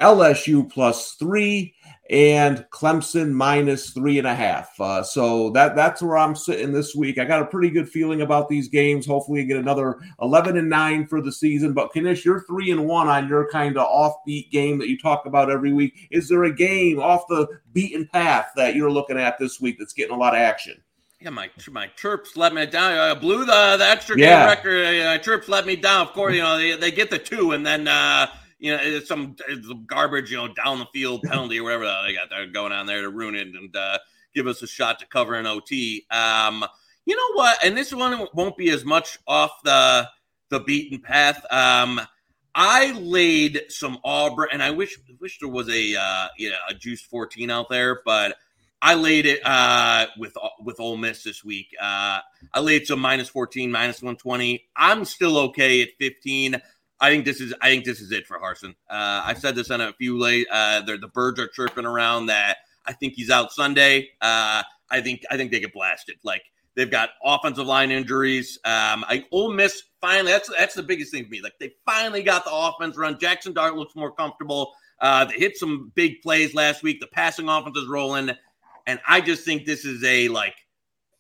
LSU 0.01 0.69
plus 0.71 1.13
three, 1.15 1.75
and 2.11 2.67
Clemson 2.71 3.31
minus 3.31 3.91
three 3.91 4.19
and 4.19 4.27
a 4.27 4.35
half. 4.35 4.79
Uh, 4.81 5.01
so 5.03 5.51
that 5.51 5.77
that's 5.77 6.03
where 6.03 6.19
I'm 6.19 6.35
sitting 6.35 6.73
this 6.73 6.93
week. 6.93 7.19
I 7.19 7.25
got 7.25 7.41
a 7.41 7.47
pretty 7.47 7.71
good 7.71 7.89
feeling 7.89 8.21
about 8.21 8.49
these 8.49 8.69
games. 8.69 9.07
Hopefully, 9.07 9.43
I 9.43 9.45
get 9.45 9.59
another 9.59 10.01
11 10.21 10.57
and 10.57 10.69
nine 10.69 11.07
for 11.07 11.23
the 11.23 11.31
season. 11.31 11.73
But 11.73 11.95
Knish, 11.95 12.25
you're 12.25 12.41
three 12.41 12.73
and 12.73 12.85
one 12.85 13.07
on 13.07 13.29
your 13.29 13.49
kind 13.49 13.79
of 13.79 13.87
offbeat 13.87 14.51
game 14.51 14.79
that 14.81 14.89
you 14.89 14.99
talk 14.99 15.25
about 15.25 15.51
every 15.51 15.73
week. 15.73 16.09
Is 16.11 16.29
there 16.29 16.45
a 16.45 16.53
game 16.53 16.99
off 16.99 17.29
the 17.29 17.47
beaten 17.73 18.09
path 18.09 18.51
that 18.57 18.75
you're 18.75 18.91
looking 18.91 19.19
at 19.19 19.39
this 19.39 19.61
week 19.61 19.77
that's 19.79 19.93
getting 19.93 20.15
a 20.15 20.19
lot 20.19 20.35
of 20.35 20.41
action? 20.41 20.83
Yeah, 21.21 21.31
my 21.31 21.49
my 21.71 21.87
chirps 21.97 22.37
let 22.37 22.55
me 22.55 22.67
down. 22.67 22.93
I 22.93 23.15
blew 23.15 23.45
the, 23.45 23.77
the 23.79 23.87
extra 23.87 24.19
yeah. 24.19 24.41
game 24.41 24.49
record. 24.49 25.07
Uh, 25.07 25.19
chirps 25.19 25.49
let 25.49 25.65
me 25.65 25.77
down. 25.77 26.09
Of 26.09 26.13
course, 26.15 26.35
you 26.35 26.41
know 26.41 26.59
they, 26.59 26.75
they 26.75 26.91
get 26.91 27.11
the 27.11 27.19
two, 27.19 27.53
and 27.53 27.65
then 27.65 27.87
uh, 27.87 28.27
you 28.61 28.73
know, 28.73 28.79
it's 28.81 29.09
some, 29.09 29.37
it's 29.49 29.67
some 29.67 29.85
garbage, 29.87 30.31
you 30.31 30.37
know, 30.37 30.49
down 30.49 30.79
the 30.79 30.87
field 30.93 31.23
penalty 31.25 31.59
or 31.59 31.65
whatever 31.65 31.85
they 32.07 32.15
got 32.15 32.31
there 32.31 32.47
going 32.47 32.73
on 32.73 32.87
there 32.87 33.03
to 33.03 33.11
ruin 33.11 33.35
it 33.35 33.49
and 33.49 33.75
uh, 33.75 33.99
give 34.35 34.47
us 34.47 34.63
a 34.63 34.67
shot 34.67 35.01
to 35.01 35.07
cover 35.07 35.35
an 35.35 35.47
OT. 35.47 36.07
Um, 36.11 36.65
you 37.07 37.17
know 37.17 37.33
what? 37.35 37.59
And 37.65 37.77
this 37.77 37.93
one 37.93 38.29
won't 38.35 38.57
be 38.57 38.71
as 38.71 38.85
much 38.85 39.19
off 39.27 39.63
the 39.65 40.09
the 40.51 40.61
beaten 40.61 41.01
path. 41.01 41.45
Um, 41.51 42.01
I 42.55 42.93
laid 42.93 43.63
some 43.69 43.99
Auburn, 44.05 44.49
and 44.53 44.63
I 44.63 44.71
wish 44.71 44.99
wish 45.21 45.39
there 45.39 45.49
was 45.49 45.69
a 45.69 45.97
uh, 45.97 46.29
yeah 46.39 46.51
a 46.69 46.75
juice 46.75 47.01
fourteen 47.01 47.51
out 47.51 47.69
there, 47.69 48.01
but 48.05 48.37
I 48.83 48.95
laid 48.95 49.27
it 49.27 49.41
uh, 49.45 50.07
with 50.19 50.37
with 50.63 50.81
Ole 50.81 50.97
Miss 50.97 51.23
this 51.23 51.45
week. 51.45 51.69
Uh, 51.81 52.21
I 52.53 52.61
laid 52.61 52.87
some 52.87 53.01
minus 53.01 53.29
fourteen, 53.29 53.71
minus 53.71 54.03
one 54.03 54.17
twenty. 54.17 54.69
I'm 54.77 55.05
still 55.05 55.39
okay 55.39 55.83
at 55.83 55.91
fifteen. 55.99 56.61
I 57.01 57.11
think 57.11 57.25
this 57.25 57.41
is 57.41 57.55
I 57.61 57.71
think 57.71 57.85
this 57.85 58.01
is 58.01 58.13
it 58.13 58.27
for 58.27 58.39
Harsin. 58.39 58.75
Uh, 58.89 59.23
I've 59.25 59.39
said 59.39 59.55
this 59.55 59.71
on 59.71 59.81
a 59.81 59.93
few 59.95 60.19
late. 60.19 60.47
Uh, 60.51 60.83
the 60.83 61.11
birds 61.13 61.41
are 61.41 61.49
chirping 61.49 61.87
around 61.87 62.27
that 62.27 62.59
I 62.87 62.93
think 62.93 63.15
he's 63.15 63.31
out 63.31 63.53
Sunday. 63.53 64.11
Uh, 64.21 64.63
I 64.91 65.01
think 65.01 65.23
I 65.31 65.37
think 65.37 65.51
they 65.51 65.61
get 65.61 65.73
blasted. 65.73 66.17
Like 66.25 66.43
they've 66.75 66.91
got 66.91 67.11
offensive 67.25 67.67
line 67.67 67.91
injuries. 67.91 68.59
Um, 68.65 69.05
I 69.09 69.25
Ole 69.33 69.53
Miss 69.53 69.83
finally 70.01 70.33
that's 70.33 70.51
that's 70.57 70.75
the 70.75 70.83
biggest 70.83 71.13
thing 71.13 71.25
for 71.25 71.31
me. 71.31 71.41
Like 71.41 71.59
they 71.59 71.73
finally 71.87 72.23
got 72.23 72.45
the 72.45 72.53
offense 72.53 72.97
run. 72.97 73.19
Jackson 73.19 73.53
Dart 73.53 73.77
looks 73.77 73.95
more 73.97 74.13
comfortable. 74.13 74.73
Uh, 75.01 75.25
they 75.25 75.35
hit 75.35 75.57
some 75.57 75.93
big 75.95 76.21
plays 76.21 76.55
last 76.55 76.83
week. 76.83 77.01
The 77.01 77.07
passing 77.07 77.49
offense 77.49 77.77
is 77.77 77.89
rolling, 77.89 78.31
and 78.87 79.01
I 79.07 79.21
just 79.21 79.45
think 79.45 79.65
this 79.65 79.85
is 79.85 80.05
a 80.05 80.29
like 80.29 80.55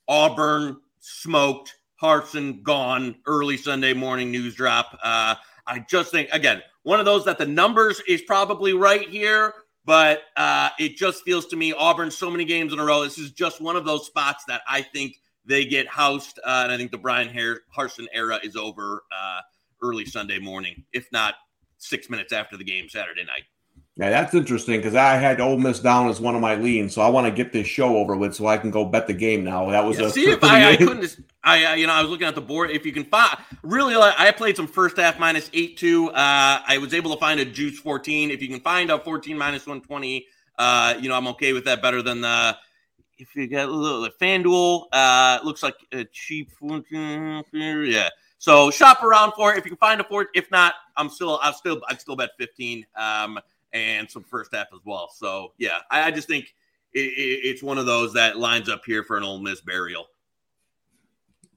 Auburn 0.08 0.78
smoked. 1.00 1.76
Harsin 2.02 2.62
gone 2.62 3.14
early 3.26 3.58
Sunday 3.58 3.92
morning 3.92 4.30
news 4.30 4.54
drop. 4.54 4.98
Uh, 5.02 5.34
I 5.70 5.84
just 5.88 6.10
think 6.10 6.28
again 6.32 6.62
one 6.82 6.98
of 6.98 7.06
those 7.06 7.24
that 7.26 7.38
the 7.38 7.46
numbers 7.46 8.02
is 8.08 8.22
probably 8.22 8.72
right 8.72 9.08
here, 9.08 9.54
but 9.84 10.22
uh, 10.36 10.70
it 10.78 10.96
just 10.96 11.22
feels 11.24 11.46
to 11.46 11.56
me 11.56 11.72
Auburn 11.72 12.10
so 12.10 12.30
many 12.30 12.44
games 12.44 12.72
in 12.72 12.78
a 12.78 12.84
row. 12.84 13.04
This 13.04 13.18
is 13.18 13.30
just 13.30 13.60
one 13.60 13.76
of 13.76 13.84
those 13.84 14.06
spots 14.06 14.44
that 14.48 14.62
I 14.68 14.82
think 14.82 15.16
they 15.44 15.64
get 15.64 15.86
housed, 15.86 16.38
uh, 16.44 16.62
and 16.64 16.72
I 16.72 16.76
think 16.76 16.90
the 16.90 16.98
Bryan 16.98 17.28
Harsin 17.28 18.06
era 18.12 18.40
is 18.42 18.56
over 18.56 19.04
uh, 19.16 19.40
early 19.82 20.04
Sunday 20.04 20.38
morning, 20.38 20.84
if 20.92 21.06
not 21.12 21.34
six 21.78 22.10
minutes 22.10 22.32
after 22.32 22.56
the 22.56 22.64
game 22.64 22.88
Saturday 22.88 23.24
night. 23.24 23.44
Yeah, 24.00 24.08
that's 24.08 24.32
interesting 24.32 24.78
because 24.78 24.94
I 24.94 25.16
had 25.16 25.42
Ole 25.42 25.58
Miss 25.58 25.78
down 25.78 26.08
as 26.08 26.22
one 26.22 26.34
of 26.34 26.40
my 26.40 26.54
leans, 26.54 26.94
so 26.94 27.02
I 27.02 27.10
want 27.10 27.26
to 27.26 27.30
get 27.30 27.52
this 27.52 27.66
show 27.66 27.98
over 27.98 28.16
with 28.16 28.34
so 28.34 28.46
I 28.46 28.56
can 28.56 28.70
go 28.70 28.82
bet 28.82 29.06
the 29.06 29.12
game 29.12 29.44
now. 29.44 29.68
That 29.68 29.84
was 29.84 29.98
yeah, 29.98 30.06
a 30.06 30.10
see 30.10 30.30
if 30.30 30.42
I, 30.42 30.70
I 30.70 30.76
couldn't. 30.76 31.18
I 31.44 31.74
you 31.74 31.86
know 31.86 31.92
I 31.92 32.00
was 32.00 32.10
looking 32.10 32.26
at 32.26 32.34
the 32.34 32.40
board. 32.40 32.70
If 32.70 32.86
you 32.86 32.92
can 32.92 33.04
find 33.04 33.36
really, 33.62 33.94
I 33.94 34.30
played 34.30 34.56
some 34.56 34.66
first 34.66 34.96
half 34.96 35.18
minus 35.18 35.50
eight 35.52 35.76
two. 35.76 36.08
Uh, 36.08 36.62
I 36.66 36.78
was 36.80 36.94
able 36.94 37.12
to 37.12 37.20
find 37.20 37.40
a 37.40 37.44
juice 37.44 37.78
fourteen. 37.78 38.30
If 38.30 38.40
you 38.40 38.48
can 38.48 38.60
find 38.60 38.90
a 38.90 38.98
fourteen 38.98 39.36
minus 39.36 39.66
one 39.66 39.82
twenty, 39.82 40.26
uh, 40.58 40.94
you 40.98 41.10
know 41.10 41.14
I'm 41.14 41.28
okay 41.28 41.52
with 41.52 41.66
that. 41.66 41.82
Better 41.82 42.00
than 42.00 42.22
the 42.22 42.56
if 43.18 43.36
you 43.36 43.46
get 43.48 43.68
a 43.68 43.70
little 43.70 44.00
like 44.00 44.16
FanDuel. 44.18 44.86
Uh, 44.92 45.40
looks 45.44 45.62
like 45.62 45.76
a 45.92 46.04
cheap. 46.04 46.48
Yeah. 47.52 48.08
So 48.38 48.70
shop 48.70 49.02
around 49.02 49.32
for 49.32 49.52
it. 49.52 49.58
If 49.58 49.66
you 49.66 49.72
can 49.72 49.76
find 49.76 50.00
a 50.00 50.04
four, 50.04 50.28
if 50.34 50.50
not, 50.50 50.72
I'm 50.96 51.10
still, 51.10 51.38
I'll 51.42 51.52
still, 51.52 51.82
I'd 51.90 52.00
still 52.00 52.16
bet 52.16 52.30
15. 52.38 52.86
Um, 52.96 53.38
and 53.72 54.10
some 54.10 54.24
first 54.24 54.54
half 54.54 54.68
as 54.74 54.80
well. 54.84 55.10
So 55.14 55.52
yeah, 55.58 55.78
I, 55.90 56.04
I 56.04 56.10
just 56.10 56.28
think 56.28 56.54
it, 56.92 57.00
it, 57.00 57.40
it's 57.44 57.62
one 57.62 57.78
of 57.78 57.86
those 57.86 58.12
that 58.14 58.38
lines 58.38 58.68
up 58.68 58.82
here 58.84 59.04
for 59.04 59.16
an 59.16 59.24
Ole 59.24 59.40
Miss 59.40 59.60
burial. 59.60 60.06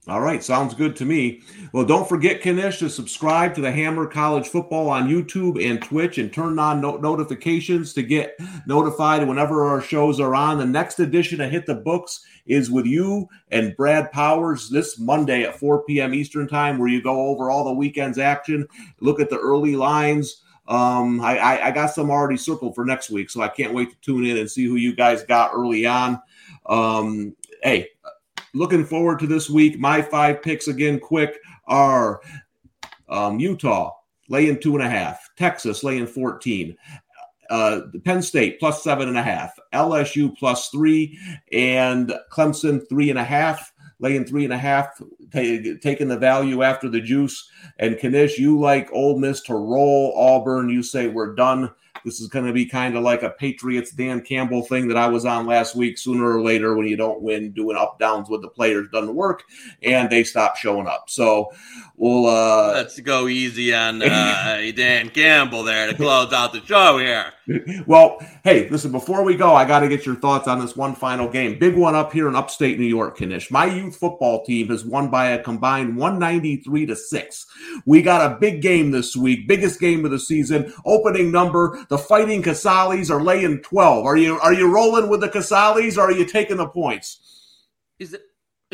All 0.06 0.20
right, 0.20 0.44
sounds 0.44 0.74
good 0.74 0.96
to 0.96 1.06
me. 1.06 1.40
Well, 1.72 1.86
don't 1.86 2.06
forget, 2.06 2.44
Knish, 2.44 2.78
to 2.80 2.90
subscribe 2.90 3.54
to 3.54 3.62
the 3.62 3.72
Hammer 3.72 4.06
College 4.06 4.46
Football 4.46 4.90
on 4.90 5.08
YouTube 5.08 5.64
and 5.64 5.80
Twitch 5.82 6.18
and 6.18 6.30
turn 6.30 6.58
on 6.58 6.82
no- 6.82 6.98
notifications 6.98 7.94
to 7.94 8.02
get 8.02 8.36
notified 8.66 9.26
whenever 9.26 9.64
our 9.64 9.80
shows 9.80 10.20
are 10.20 10.34
on. 10.34 10.58
The 10.58 10.66
next 10.66 11.00
edition 11.00 11.40
of 11.40 11.50
Hit 11.50 11.64
the 11.64 11.76
Books 11.76 12.22
is 12.44 12.70
with 12.70 12.84
you 12.84 13.26
and 13.50 13.74
Brad 13.78 14.12
Powers 14.12 14.68
this 14.68 14.98
Monday 14.98 15.44
at 15.44 15.58
4 15.58 15.84
p.m. 15.84 16.12
Eastern 16.12 16.46
Time, 16.46 16.76
where 16.76 16.88
you 16.88 17.00
go 17.00 17.28
over 17.28 17.50
all 17.50 17.64
the 17.64 17.72
weekend's 17.72 18.18
action, 18.18 18.68
look 19.00 19.20
at 19.20 19.30
the 19.30 19.38
early 19.38 19.74
lines. 19.74 20.42
Um, 20.66 21.20
I, 21.20 21.38
I, 21.38 21.66
I 21.66 21.70
got 21.70 21.88
some 21.88 22.10
already 22.10 22.38
circled 22.38 22.74
for 22.74 22.84
next 22.84 23.10
week, 23.10 23.30
so 23.30 23.42
I 23.42 23.48
can't 23.48 23.74
wait 23.74 23.90
to 23.90 23.96
tune 24.00 24.24
in 24.24 24.38
and 24.38 24.50
see 24.50 24.64
who 24.64 24.76
you 24.76 24.94
guys 24.94 25.22
got 25.22 25.50
early 25.52 25.84
on. 25.84 26.20
Um, 26.66 27.36
hey, 27.62 27.88
looking 28.54 28.84
forward 28.84 29.18
to 29.18 29.26
this 29.26 29.50
week. 29.50 29.78
My 29.78 30.00
five 30.00 30.42
picks 30.42 30.68
again, 30.68 30.98
quick, 30.98 31.38
are 31.66 32.20
um, 33.08 33.38
Utah 33.38 33.92
laying 34.28 34.58
two 34.58 34.74
and 34.74 34.84
a 34.84 34.88
half, 34.88 35.28
Texas 35.36 35.84
laying 35.84 36.06
14, 36.06 36.76
uh, 37.50 37.80
Penn 38.04 38.22
State 38.22 38.58
plus 38.58 38.82
seven 38.82 39.08
and 39.08 39.18
a 39.18 39.22
half, 39.22 39.58
LSU 39.72 40.36
plus 40.36 40.70
three, 40.70 41.18
and 41.52 42.14
Clemson 42.32 42.88
three 42.88 43.10
and 43.10 43.18
a 43.18 43.24
half, 43.24 43.72
laying 44.04 44.26
three 44.26 44.44
and 44.44 44.52
a 44.52 44.58
half, 44.58 45.00
t- 45.32 45.78
taking 45.78 46.08
the 46.08 46.18
value 46.18 46.62
after 46.62 46.90
the 46.90 47.00
juice. 47.00 47.48
And 47.78 47.96
Knish, 47.96 48.38
you 48.38 48.60
like 48.60 48.92
Ole 48.92 49.18
Miss 49.18 49.40
to 49.44 49.54
roll 49.54 50.12
Auburn. 50.14 50.68
You 50.68 50.82
say 50.82 51.08
we're 51.08 51.34
done. 51.34 51.70
This 52.04 52.20
is 52.20 52.28
going 52.28 52.44
to 52.44 52.52
be 52.52 52.66
kind 52.66 52.98
of 52.98 53.02
like 53.02 53.22
a 53.22 53.30
Patriots 53.30 53.90
Dan 53.90 54.20
Campbell 54.20 54.62
thing 54.62 54.88
that 54.88 54.98
I 54.98 55.06
was 55.06 55.24
on 55.24 55.46
last 55.46 55.74
week. 55.74 55.96
Sooner 55.96 56.36
or 56.36 56.42
later, 56.42 56.76
when 56.76 56.86
you 56.86 56.98
don't 56.98 57.22
win, 57.22 57.52
doing 57.52 57.78
up 57.78 57.98
downs 57.98 58.28
with 58.28 58.42
the 58.42 58.48
players 58.48 58.88
doesn't 58.92 59.14
work, 59.14 59.44
and 59.82 60.10
they 60.10 60.22
stop 60.22 60.56
showing 60.56 60.86
up. 60.86 61.08
So 61.08 61.50
we'll 61.96 62.26
uh, 62.26 62.72
let's 62.74 63.00
go 63.00 63.26
easy 63.26 63.72
on 63.72 64.02
uh, 64.02 64.70
Dan 64.76 65.08
Campbell 65.08 65.62
there 65.62 65.90
to 65.90 65.96
close 65.96 66.30
out 66.30 66.52
the 66.52 66.60
show 66.66 66.98
here. 66.98 67.32
Well, 67.86 68.18
hey, 68.42 68.68
listen, 68.68 68.92
before 68.92 69.22
we 69.22 69.36
go, 69.36 69.54
I 69.54 69.64
got 69.64 69.80
to 69.80 69.88
get 69.88 70.06
your 70.06 70.16
thoughts 70.16 70.48
on 70.48 70.60
this 70.60 70.76
one 70.76 70.94
final 70.94 71.28
game. 71.28 71.58
Big 71.58 71.76
one 71.76 71.94
up 71.94 72.12
here 72.12 72.28
in 72.28 72.36
upstate 72.36 72.78
New 72.78 72.86
York, 72.86 73.20
Knish. 73.20 73.50
My 73.50 73.66
youth 73.66 73.96
football 73.96 74.44
team 74.44 74.68
has 74.68 74.84
won 74.84 75.10
by 75.10 75.26
a 75.26 75.42
combined 75.42 75.96
193 75.96 76.86
to 76.86 76.96
6. 76.96 77.46
We 77.84 78.02
got 78.02 78.32
a 78.32 78.36
big 78.36 78.62
game 78.62 78.90
this 78.90 79.14
week, 79.14 79.46
biggest 79.46 79.80
game 79.80 80.04
of 80.04 80.10
the 80.10 80.18
season. 80.18 80.72
Opening 80.84 81.30
number, 81.30 81.84
the 81.88 81.98
Fighting 81.98 82.42
Casales 82.42 83.10
are 83.10 83.22
laying 83.22 83.60
12. 83.60 84.06
Are 84.06 84.16
you 84.16 84.38
are 84.40 84.54
you 84.54 84.72
rolling 84.72 85.08
with 85.08 85.20
the 85.20 85.28
Casales 85.28 85.98
or 85.98 86.02
are 86.02 86.12
you 86.12 86.24
taking 86.24 86.56
the 86.56 86.68
points? 86.68 87.20
Is 87.98 88.14
it 88.14 88.22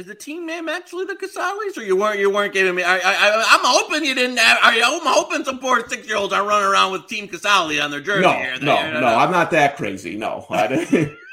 is 0.01 0.07
the 0.07 0.15
team 0.15 0.47
name 0.47 0.69
actually 0.69 1.05
the 1.05 1.15
Casales, 1.15 1.77
or 1.77 1.83
you 1.83 1.95
weren't 1.95 2.19
you 2.19 2.31
weren't 2.31 2.55
giving 2.55 2.75
me? 2.75 2.83
I, 2.83 2.97
I, 2.97 3.45
I'm 3.51 3.61
hoping 3.63 4.05
you 4.05 4.15
didn't. 4.15 4.39
Have, 4.39 4.59
are 4.63 4.73
I'm 4.73 5.01
hoping 5.05 5.45
some 5.45 5.59
poor 5.59 5.87
six 5.89 6.09
year 6.09 6.17
olds 6.17 6.33
are 6.33 6.45
running 6.45 6.67
around 6.67 6.93
with 6.93 7.07
Team 7.07 7.29
Casale 7.29 7.79
on 7.81 7.91
their 7.91 8.01
jersey. 8.01 8.23
No, 8.23 8.33
here. 8.33 8.57
no, 8.61 8.91
no, 8.93 9.01
no, 9.01 9.07
I'm 9.07 9.31
not 9.31 9.51
that 9.53 9.77
crazy. 9.77 10.17
No, 10.17 10.47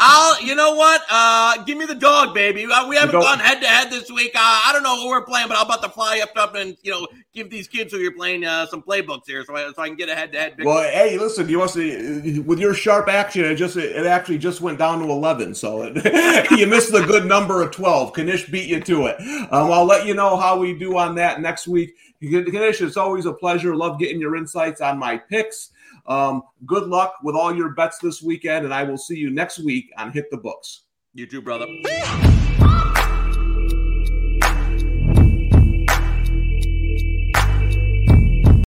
I'll, 0.00 0.42
you 0.42 0.54
know 0.54 0.74
what? 0.74 1.02
Uh, 1.10 1.62
give 1.64 1.78
me 1.78 1.86
the 1.86 1.94
dog, 1.94 2.34
baby. 2.34 2.66
Uh, 2.66 2.88
we 2.88 2.96
haven't 2.96 3.20
gone 3.20 3.38
head 3.38 3.60
to 3.60 3.66
head 3.66 3.90
this 3.90 4.10
week. 4.10 4.32
Uh, 4.34 4.38
I 4.40 4.70
don't 4.72 4.82
know 4.82 5.00
who 5.00 5.08
we're 5.08 5.24
playing, 5.24 5.48
but 5.48 5.56
I'm 5.56 5.66
about 5.66 5.82
to 5.82 5.88
fly 5.88 6.20
up, 6.20 6.30
up 6.36 6.54
and 6.54 6.76
you 6.82 6.90
know 6.90 7.06
give 7.32 7.50
these 7.50 7.68
kids 7.68 7.92
who 7.92 7.98
you're 7.98 8.14
playing 8.14 8.44
uh, 8.44 8.66
some 8.66 8.82
playbooks 8.82 9.26
here, 9.26 9.44
so 9.44 9.56
I, 9.56 9.72
so 9.72 9.82
I 9.82 9.88
can 9.88 9.96
get 9.96 10.08
a 10.08 10.14
head 10.14 10.32
to 10.32 10.38
head. 10.38 10.56
Well, 10.62 10.82
hey, 10.82 11.18
listen, 11.18 11.48
you 11.48 11.58
must 11.58 11.76
with 11.76 12.58
your 12.58 12.74
sharp 12.74 13.08
action, 13.08 13.44
it 13.44 13.56
just 13.56 13.76
it 13.76 14.06
actually 14.06 14.38
just 14.38 14.60
went 14.60 14.78
down 14.78 15.00
to 15.00 15.06
eleven, 15.06 15.54
so 15.54 15.82
it, 15.82 16.50
you 16.58 16.66
missed 16.66 16.92
the 16.92 17.04
good 17.04 17.26
number 17.26 17.62
of 17.62 17.70
twelve. 17.70 18.16
Knish 18.16 18.50
beat 18.50 18.68
you 18.68 18.80
to 18.80 19.06
it. 19.06 19.20
Um, 19.52 19.70
I'll 19.70 19.84
let 19.84 20.06
you 20.06 20.14
know 20.14 20.36
how 20.36 20.58
we 20.58 20.76
do 20.76 20.96
on 20.98 21.14
that 21.16 21.40
next 21.40 21.66
week. 21.66 21.94
Knish, 22.20 22.80
it's 22.80 22.96
always 22.96 23.26
a 23.26 23.32
pleasure. 23.32 23.74
Love 23.76 23.98
getting 23.98 24.20
your 24.20 24.36
insights 24.36 24.80
on 24.80 24.98
my 24.98 25.16
picks. 25.16 25.70
Um, 26.06 26.42
good 26.66 26.86
luck 26.88 27.16
with 27.22 27.34
all 27.34 27.54
your 27.54 27.70
bets 27.70 27.98
this 27.98 28.22
weekend, 28.22 28.64
and 28.64 28.74
I 28.74 28.82
will 28.82 28.98
see 28.98 29.16
you 29.16 29.30
next 29.30 29.58
week 29.58 29.90
on 29.96 30.12
Hit 30.12 30.30
the 30.30 30.36
Books. 30.36 30.82
You 31.14 31.26
too, 31.26 31.40
brother. 31.40 31.66